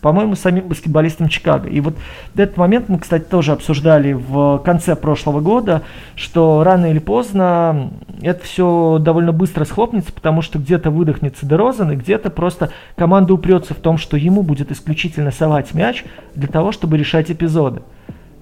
[0.00, 1.68] по-моему, самим баскетболистам Чикаго.
[1.68, 1.94] И вот
[2.34, 5.82] этот момент мы, кстати, тоже обсуждали в конце прошлого года,
[6.14, 7.90] что рано или поздно
[8.22, 13.74] это все довольно быстро схлопнется, потому что где-то выдохнется Дерозан, и где-то просто команда упрется
[13.74, 16.04] в том, что ему будет исключительно совать мяч
[16.34, 17.82] для того, чтобы решать эпизоды.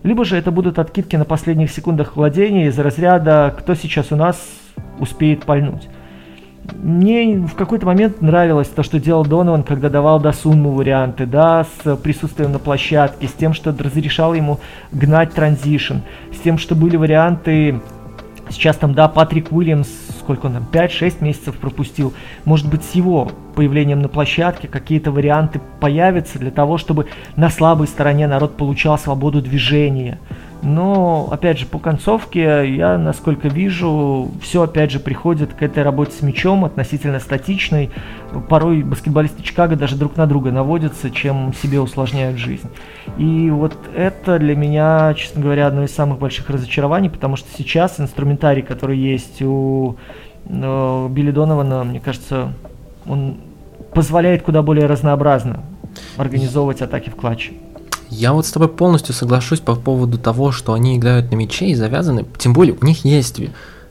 [0.05, 4.41] Либо же это будут откидки на последних секундах владения из разряда «кто сейчас у нас
[5.01, 5.89] успеет пальнуть».
[6.75, 11.97] Мне в какой-то момент нравилось то, что делал Донован, когда давал Досунму варианты, да, с
[11.97, 14.61] присутствием на площадке, с тем, что разрешал ему
[14.93, 15.97] гнать транзишн,
[16.33, 17.81] с тем, что были варианты
[18.51, 19.89] Сейчас там, да, Патрик Уильямс,
[20.21, 22.15] сколько он там, 5-6 месяцев пропустил.
[22.45, 27.07] Может быть, с его появлением на площадке какие-то варианты появятся для того, чтобы
[27.37, 30.19] на слабой стороне народ получал свободу движения.
[30.63, 36.13] Но, опять же, по концовке я, насколько вижу, все, опять же, приходит к этой работе
[36.13, 37.91] с мячом, относительно статичной.
[38.49, 42.69] Порой баскетболисты Чикаго даже друг на друга наводятся, чем себе усложняют жизнь.
[43.19, 48.01] И вот это для меня, честно говоря, одно из самых больших разочарований, потому что сейчас
[48.01, 49.97] инструментарий, который есть у
[50.47, 52.53] э, Билли Донована, мне кажется,
[53.07, 53.37] он
[53.95, 55.61] позволяет куда более разнообразно
[56.17, 57.53] организовывать атаки в клатче.
[58.11, 61.75] Я вот с тобой полностью соглашусь по поводу того, что они играют на мяче и
[61.75, 63.41] завязаны, тем более у них есть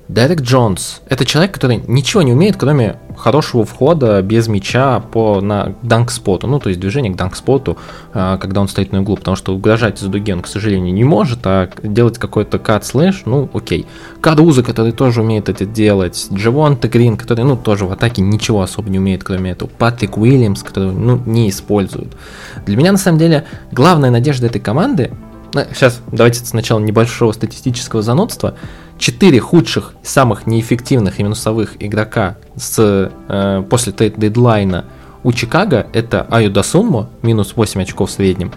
[0.08, 5.76] Дерек Джонс– это человек, который ничего не умеет, кроме хорошего входа без мяча по, на
[5.82, 7.78] данк-споту, ну, то есть движение к данк-споту,
[8.14, 11.04] а, когда он стоит на углу, потому что угрожать из дуги он, к сожалению, не
[11.04, 13.86] может, а делать какой-то кат-слэш, ну, окей.
[14.22, 18.90] Кадуза, который тоже умеет это делать, Джевон Грин, который, ну, тоже в атаке ничего особо
[18.90, 22.16] не умеет, кроме этого, Патрик Уильямс, который, ну, не используют.
[22.66, 25.12] Для меня, на самом деле, главная надежда этой команды,
[25.54, 28.56] сейчас давайте сначала небольшого статистического занудства–
[28.98, 34.86] четыре худших, самых неэффективных и минусовых игрока с, э, после трейд-дедлайна
[35.24, 38.52] у Чикаго это Аю Дасунмо, минус 8 очков в среднем,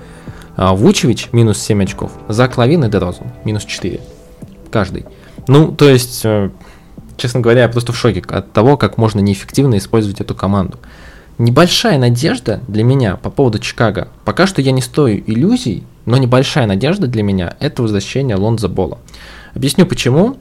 [0.56, 4.00] а Вучевич, минус 7 очков, Зак Лавин и Дерозен, минус 4.
[4.70, 5.06] Каждый.
[5.48, 6.50] Ну, то есть, э,
[7.16, 10.78] честно говоря, я просто в шоке от того, как можно неэффективно использовать эту команду.
[11.38, 14.08] Небольшая надежда для меня по поводу Чикаго.
[14.26, 18.98] Пока что я не стою иллюзий, но небольшая надежда для меня это возвращение Лонза Бола.
[19.54, 20.36] Объясню почему.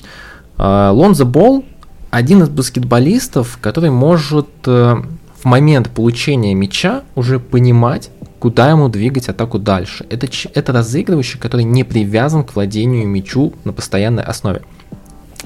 [0.57, 1.65] А, Лонзо Болл
[2.11, 4.95] один из баскетболистов, который может э,
[5.39, 10.05] в момент получения мяча уже понимать, куда ему двигать атаку дальше.
[10.09, 14.61] Это, это разыгрывающий, который не привязан к владению мячу на постоянной основе.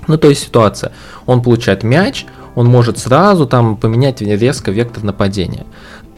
[0.08, 0.92] Ну, то есть ситуация.
[1.26, 5.66] Он получает мяч, он может сразу там поменять резко вектор нападения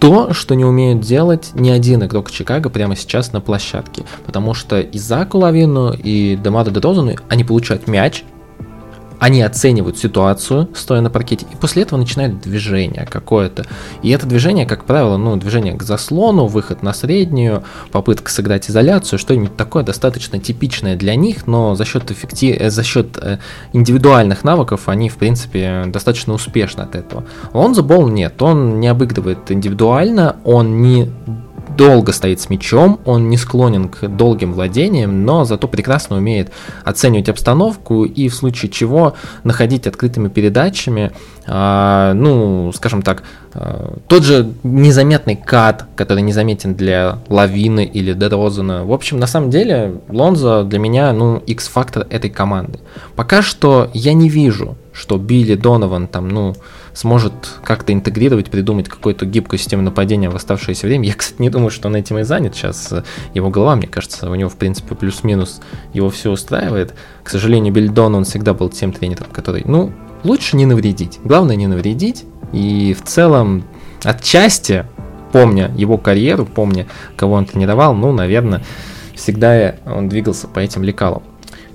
[0.06, 4.04] то, что не умеют делать ни один игрок Чикаго прямо сейчас на площадке.
[4.24, 8.24] Потому что и Заку Лавину, и Демаду Дедозану, они получают мяч,
[9.20, 13.66] они оценивают ситуацию, стоя на паркете, и после этого начинает движение какое-то.
[14.02, 19.20] И это движение, как правило, ну, движение к заслону, выход на среднюю, попытка сыграть изоляцию,
[19.20, 22.58] что-нибудь такое достаточно типичное для них, но за счет, эффектив...
[22.60, 23.40] Э, за счет э,
[23.74, 27.26] индивидуальных навыков они, в принципе, достаточно успешны от этого.
[27.54, 31.10] Лонзо Болл нет, он не обыгрывает индивидуально, он не
[31.76, 36.52] долго стоит с мячом, он не склонен к долгим владениям, но зато прекрасно умеет
[36.84, 39.14] оценивать обстановку и в случае чего
[39.44, 41.12] находить открытыми передачами,
[41.46, 43.24] э, ну, скажем так,
[43.54, 48.86] э, тот же незаметный кат, который незаметен для Лавины или Дерозена.
[48.86, 52.80] В общем, на самом деле, Лонзо для меня, ну, X-фактор этой команды.
[53.16, 56.56] Пока что я не вижу, что Билли Донован там, ну,
[56.96, 57.34] сможет
[57.64, 61.08] как-то интегрировать, придумать какую-то гибкую систему нападения в оставшееся время.
[61.08, 62.94] Я, кстати, не думаю, что он этим и занят сейчас.
[63.34, 65.62] Его голова, мне кажется, у него, в принципе, плюс-минус
[65.94, 66.96] его все устраивает.
[67.24, 69.92] К сожалению, Бельдон, он всегда был тем тренером, который, ну,
[70.24, 71.20] лучше не навредить.
[71.24, 72.24] Главное не навредить.
[72.54, 73.66] И в целом,
[74.04, 74.86] отчасти,
[75.34, 76.88] помня его карьеру, помня,
[77.18, 78.64] кого он тренировал, ну, наверное,
[79.16, 81.24] всегда он двигался по этим лекалам.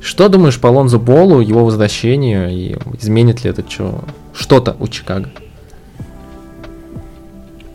[0.00, 4.02] Что думаешь по Лонзо Болу, его возвращению, и изменит ли это что,
[4.34, 5.30] что-то у Чикаго?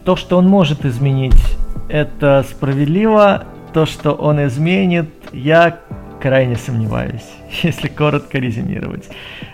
[0.04, 1.58] То, что он может изменить,
[1.90, 3.46] это справедливо.
[3.74, 5.80] То, что он изменит, я
[6.22, 7.30] крайне сомневаюсь,
[7.64, 9.10] если коротко резюмировать.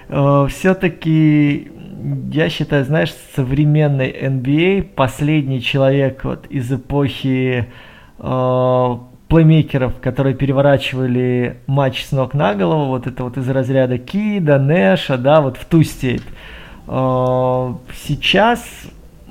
[0.09, 1.71] Э, Все-таки
[2.31, 7.67] я считаю, знаешь, современный NBA последний человек вот из эпохи
[8.19, 8.97] э,
[9.27, 15.17] плеймейкеров, которые переворачивали матч с ног на голову, вот это вот из разряда Кида, Нэша,
[15.17, 16.21] да, вот в ту степь.
[16.93, 18.61] А, сейчас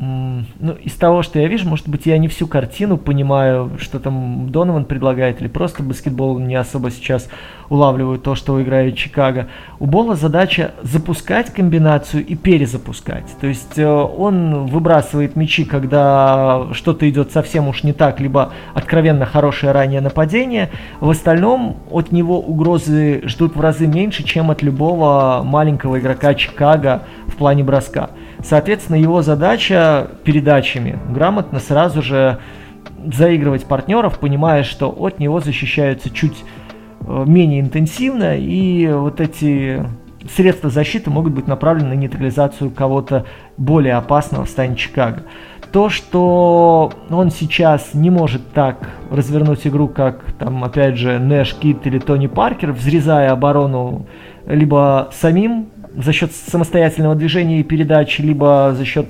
[0.00, 4.48] ну, из того, что я вижу, может быть, я не всю картину понимаю, что там
[4.50, 7.28] Донован предлагает, или просто баскетбол не особо сейчас
[7.68, 9.48] улавливают то, что играет Чикаго.
[9.78, 13.26] У Бола задача запускать комбинацию и перезапускать.
[13.40, 19.26] То есть э, он выбрасывает мячи, когда что-то идет совсем уж не так, либо откровенно
[19.26, 20.70] хорошее раннее нападение.
[21.00, 27.02] В остальном от него угрозы ждут в разы меньше, чем от любого маленького игрока Чикаго
[27.41, 28.11] плане броска.
[28.45, 32.38] Соответственно, его задача передачами грамотно сразу же
[33.12, 36.45] заигрывать партнеров, понимая, что от него защищаются чуть
[37.01, 39.82] э, менее интенсивно, и вот эти
[40.36, 43.24] средства защиты могут быть направлены на нейтрализацию кого-то
[43.57, 45.22] более опасного в стане Чикаго.
[45.72, 51.86] То, что он сейчас не может так развернуть игру, как там, опять же, Нэш Кит
[51.86, 54.05] или Тони Паркер, взрезая оборону
[54.47, 59.07] либо самим за счет самостоятельного движения и передачи, либо за счет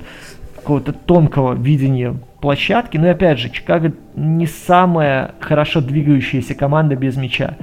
[0.55, 2.97] какого-то тонкого видения площадки.
[2.97, 7.55] Но и опять же, Чикаго не самая хорошо двигающаяся команда без мяча.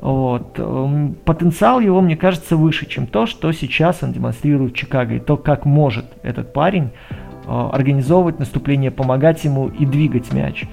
[0.00, 0.58] Вот.
[0.58, 5.14] Эм, потенциал его, мне кажется, выше, чем то, что сейчас он демонстрирует в Чикаго.
[5.14, 10.64] И то, как может этот парень э, организовывать наступление, помогать ему и двигать мяч.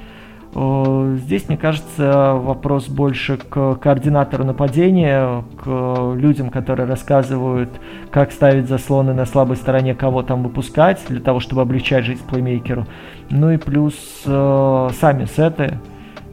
[0.56, 7.70] Э, здесь, мне кажется, вопрос больше к координатору нападения, к людям, которые рассказывают,
[8.12, 12.86] как ставить заслоны на слабой стороне, кого там выпускать, для того, чтобы облегчать жизнь плеймейкеру.
[13.30, 13.95] Ну и плюс
[14.26, 15.80] э, сами сеты,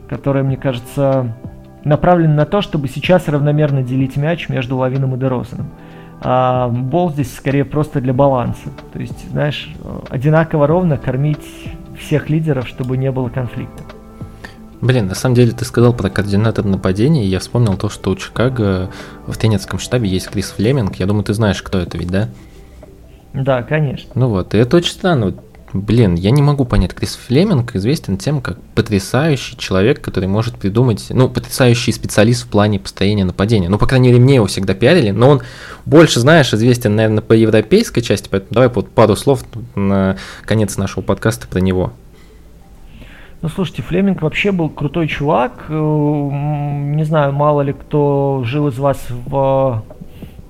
[0.07, 1.35] которые, мне кажется,
[1.83, 5.67] направлены на то, чтобы сейчас равномерно делить мяч между Лавином и Дерозаном.
[6.23, 8.69] А бол здесь скорее просто для баланса.
[8.93, 9.73] То есть, знаешь,
[10.09, 11.39] одинаково ровно кормить
[11.97, 13.83] всех лидеров, чтобы не было конфликта.
[14.81, 18.15] Блин, на самом деле ты сказал про координатор нападения, и я вспомнил то, что у
[18.15, 18.89] Чикаго
[19.27, 20.95] в тренерском штабе есть Крис Флеминг.
[20.95, 22.29] Я думаю, ты знаешь, кто это ведь, да?
[23.33, 24.11] Да, конечно.
[24.15, 25.35] Ну вот, и это очень странно.
[25.73, 31.05] Блин, я не могу понять, Крис Флеминг известен тем, как потрясающий человек, который может придумать,
[31.11, 33.69] ну, потрясающий специалист в плане построения нападения.
[33.69, 35.41] Ну, по крайней мере, мне его всегда пиарили, но он
[35.85, 41.03] больше, знаешь, известен, наверное, по европейской части, поэтому давай вот пару слов на конец нашего
[41.03, 41.93] подкаста про него.
[43.41, 45.65] Ну, слушайте, Флеминг вообще был крутой чувак.
[45.69, 49.83] Э, не знаю, мало ли кто жил из вас в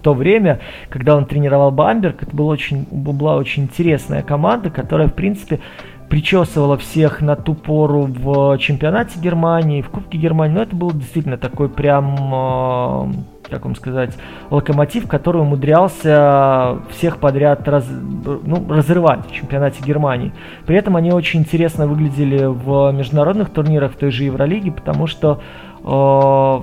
[0.02, 2.24] то время, когда он тренировал Бамберг.
[2.24, 5.62] Это был очень, была очень интересная команда, которая, в принципе,
[6.10, 10.56] причесывала всех на ту пору в чемпионате Германии, в Кубке Германии.
[10.56, 14.18] Но это был действительно такой прям э, как вам сказать,
[14.50, 20.32] локомотив, который умудрялся всех подряд раз, ну, разрывать в чемпионате Германии.
[20.66, 25.42] При этом они очень интересно выглядели в международных турнирах в той же Евролиге, потому что
[25.84, 26.62] э,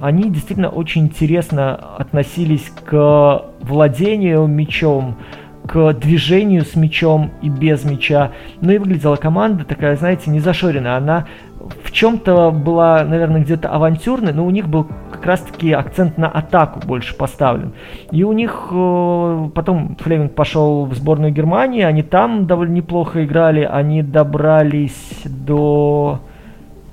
[0.00, 5.16] они действительно очень интересно относились к владению мячом,
[5.66, 8.32] к движению с мячом и без мяча.
[8.60, 10.96] Ну и выглядела команда такая, знаете, не зашоренная.
[10.96, 11.26] Она
[11.82, 14.88] в чем-то была, наверное, где-то авантюрной, но у них был
[15.24, 17.72] как раз-таки акцент на атаку больше поставлен.
[18.10, 23.62] И у них э, потом Флеминг пошел в сборную Германии, они там довольно неплохо играли,
[23.62, 26.20] они добрались до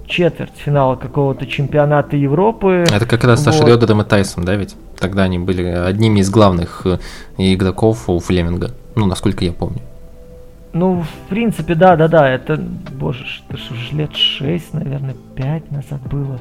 [0.07, 2.85] четвертьфинала какого-то чемпионата Европы.
[2.89, 3.53] Это как раз вот.
[3.53, 4.77] Саша Рёдером и Тайсом, да, ведь?
[4.97, 6.99] Тогда они были одними из главных э,
[7.37, 9.79] игроков у Флеминга, ну, насколько я помню.
[10.71, 12.55] Ну, в принципе, да, да, да, это,
[12.93, 16.39] боже, это же лет 6, наверное, 5 назад было.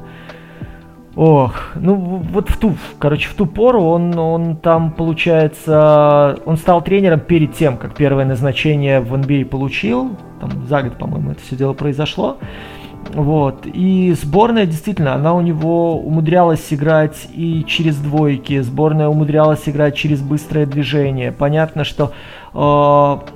[1.15, 6.81] Ох, ну вот в ту, короче, в ту пору он, он там, получается, он стал
[6.81, 10.15] тренером перед тем, как первое назначение в NBA получил.
[10.39, 12.37] Там за год, по-моему, это все дело произошло.
[13.13, 13.65] Вот.
[13.65, 20.21] И сборная, действительно, она у него умудрялась играть и через двойки, сборная умудрялась играть через
[20.21, 21.33] быстрое движение.
[21.33, 22.13] Понятно, что
[22.53, 23.31] э,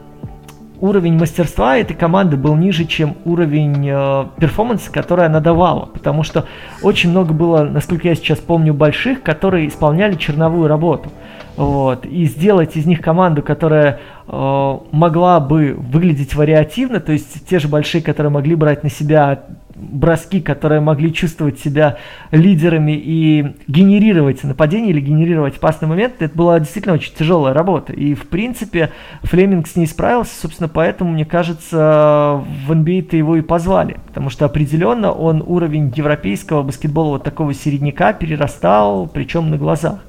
[0.82, 5.86] уровень мастерства этой команды был ниже, чем уровень э, перформанса, который она давала.
[5.88, 6.46] Потому что
[6.82, 11.10] очень много было, насколько я сейчас помню, больших, которые исполняли черновую работу.
[11.58, 12.06] Вот.
[12.06, 17.68] И сделать из них команду, которая э, могла бы выглядеть вариативно, то есть те же
[17.68, 19.44] большие, которые могли брать на себя
[19.76, 21.98] броски, которые могли чувствовать себя
[22.32, 27.94] лидерами и генерировать нападение или генерировать опасный момент, это была действительно очень тяжелая работа.
[27.94, 28.92] И, в принципе,
[29.24, 33.98] Флеминг с ней справился, собственно, поэтому, мне кажется, в NBA-то его и позвали.
[34.08, 40.00] Потому что определенно он уровень европейского баскетбола вот такого середняка перерастал, причем на глазах.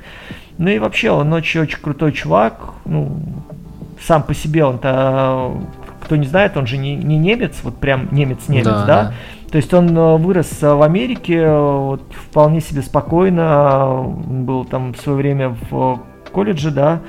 [0.58, 2.74] Ну и вообще, он очень-очень крутой чувак.
[2.84, 3.20] Ну,
[4.00, 5.52] сам по себе он-то
[6.06, 8.86] кто не знает, он же не, не немец, вот прям немец-немец, да, да?
[8.86, 9.12] да?
[9.50, 15.18] То есть он э, вырос в Америке, вот, вполне себе спокойно, был там в свое
[15.18, 16.00] время в
[16.32, 17.00] колледже, да,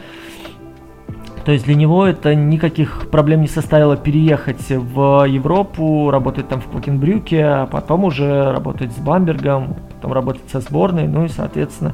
[1.47, 6.65] то есть для него это никаких проблем не составило переехать в Европу, работать там в
[6.65, 11.93] Клокенбрюке, а потом уже работать с Бамбергом, потом работать со сборной, ну и, соответственно,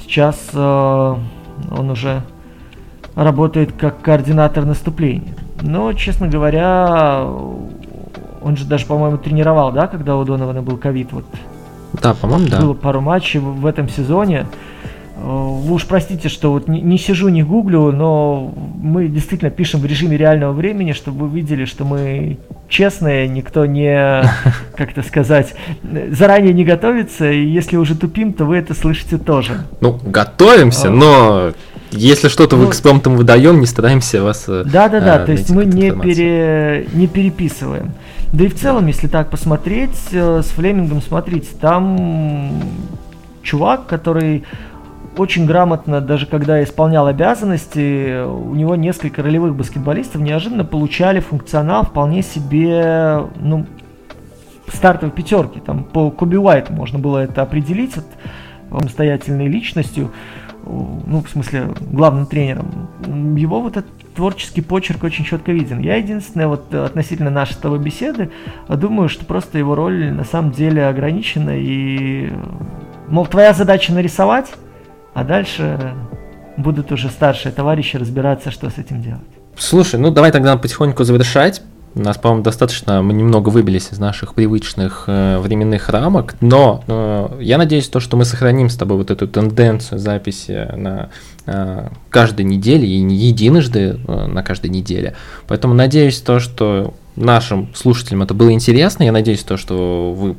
[0.00, 2.22] сейчас э, он уже
[3.14, 5.34] работает как координатор наступления.
[5.64, 7.26] Но, честно говоря,
[8.42, 11.10] он же даже, по-моему, тренировал, да, когда у Донована был ковид.
[11.10, 11.24] Вот.
[12.02, 12.60] Да, по-моему, да.
[12.60, 14.46] Было пару матчей в этом сезоне.
[15.16, 19.80] Э, вы уж простите, что вот не, не сижу, не гуглю, но мы действительно пишем
[19.80, 22.38] в режиме реального времени, чтобы вы видели, что мы
[22.68, 24.22] честные, никто не,
[24.76, 25.54] как это сказать,
[26.10, 29.64] заранее не готовится, и если уже тупим, то вы это слышите тоже.
[29.80, 30.90] Ну, готовимся, а.
[30.90, 31.52] но
[31.90, 35.92] если что-то ну, в экспромтом выдаем, не стараемся вас Да-да-да, э, то есть мы не,
[35.92, 37.92] пере, не переписываем.
[38.32, 42.50] Да и в целом, если так посмотреть, э, с Флемингом, смотрите, там
[43.44, 44.42] чувак, который
[45.16, 52.22] очень грамотно, даже когда исполнял обязанности, у него несколько ролевых баскетболистов неожиданно получали функционал вполне
[52.22, 53.66] себе, ну,
[54.72, 55.60] стартовой пятерки.
[55.60, 58.06] Там по Коби Уайту можно было это определить вот,
[58.70, 60.10] самостоятельной личностью,
[60.66, 62.88] ну, в смысле, главным тренером.
[63.36, 65.80] Его вот этот творческий почерк очень четко виден.
[65.80, 68.30] Я единственное, вот относительно нашей с беседы,
[68.68, 72.32] думаю, что просто его роль на самом деле ограничена и,
[73.08, 74.54] мол, твоя задача нарисовать,
[75.14, 75.94] а дальше
[76.56, 79.22] будут уже старшие товарищи разбираться, что с этим делать.
[79.56, 81.62] Слушай, ну давай тогда потихоньку завершать.
[81.96, 87.38] У нас, по-моему, достаточно, мы немного выбились из наших привычных э, временных рамок, но э,
[87.40, 91.10] я надеюсь, то, что мы сохраним с тобой вот эту тенденцию записи на
[91.46, 95.14] э, каждой неделе и не единожды э, на каждой неделе.
[95.46, 99.04] Поэтому надеюсь то, что нашим слушателям это было интересно.
[99.04, 100.36] Я надеюсь то, что вы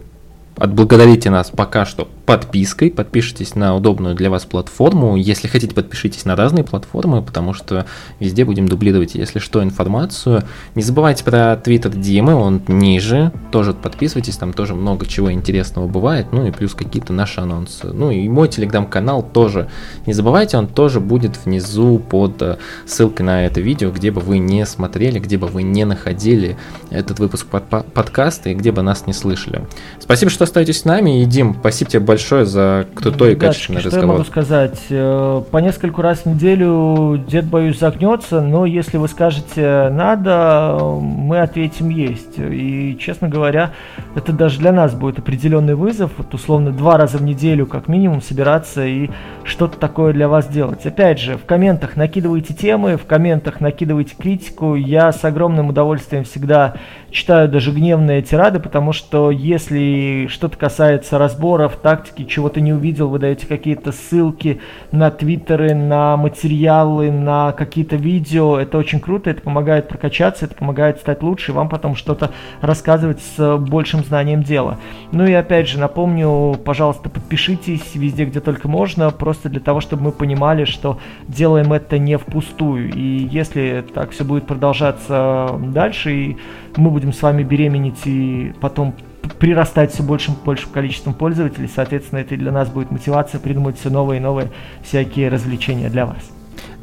[0.58, 5.16] отблагодарите нас пока что подпиской, подпишитесь на удобную для вас платформу.
[5.16, 7.86] Если хотите, подпишитесь на разные платформы, потому что
[8.20, 10.44] везде будем дублировать, если что, информацию.
[10.74, 16.28] Не забывайте про твиттер Димы, он ниже, тоже подписывайтесь, там тоже много чего интересного бывает,
[16.32, 17.88] ну и плюс какие-то наши анонсы.
[17.88, 19.70] Ну и мой телеграм-канал тоже.
[20.06, 22.58] Не забывайте, он тоже будет внизу под э,
[22.88, 26.58] ссылкой на это видео, где бы вы не смотрели, где бы вы не находили
[26.90, 29.66] этот выпуск под подкаста и где бы нас не слышали.
[30.00, 32.15] Спасибо, что остаетесь с нами, и Дим, спасибо тебе большое
[32.46, 34.04] за крутой и качественный что разговор.
[34.04, 34.80] Что я могу сказать?
[34.90, 41.40] Э, по нескольку раз в неделю дед, боюсь, загнется, но если вы скажете «надо», мы
[41.40, 42.38] ответим «есть».
[42.38, 43.72] И, честно говоря,
[44.16, 48.22] это даже для нас будет определенный вызов, вот условно два раза в неделю как минимум
[48.22, 49.10] собираться и
[49.44, 50.86] что-то такое для вас делать.
[50.86, 54.76] Опять же, в комментах накидывайте темы, в комментах накидывайте критику.
[54.76, 56.76] Я с огромным удовольствием всегда
[57.16, 63.20] читаю даже гневные тирады, потому что если что-то касается разборов, тактики, чего-то не увидел, вы
[63.20, 64.60] даете какие-то ссылки
[64.92, 71.00] на твиттеры, на материалы, на какие-то видео, это очень круто, это помогает прокачаться, это помогает
[71.00, 74.78] стать лучше, и вам потом что-то рассказывать с большим знанием дела.
[75.14, 80.04] Ну и опять же, напомню, пожалуйста, подпишитесь везде, где только можно, просто для того, чтобы
[80.04, 81.00] мы понимали, что
[81.30, 82.94] делаем это не впустую.
[82.94, 86.38] И если так все будет продолжаться дальше, и
[86.78, 88.96] мы будем с вами беременеть и потом
[89.40, 94.20] прирастать все большим большим количеством пользователей, соответственно, это для нас будет мотивация придумать все новые
[94.20, 94.52] и новые
[94.84, 96.18] всякие развлечения для вас.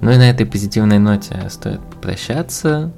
[0.01, 2.93] Ну и на этой позитивной ноте стоит прощаться.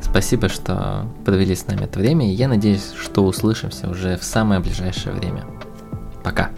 [0.00, 4.60] Спасибо, что провели с нами это время, и я надеюсь, что услышимся уже в самое
[4.60, 5.44] ближайшее время.
[6.24, 6.50] Пока.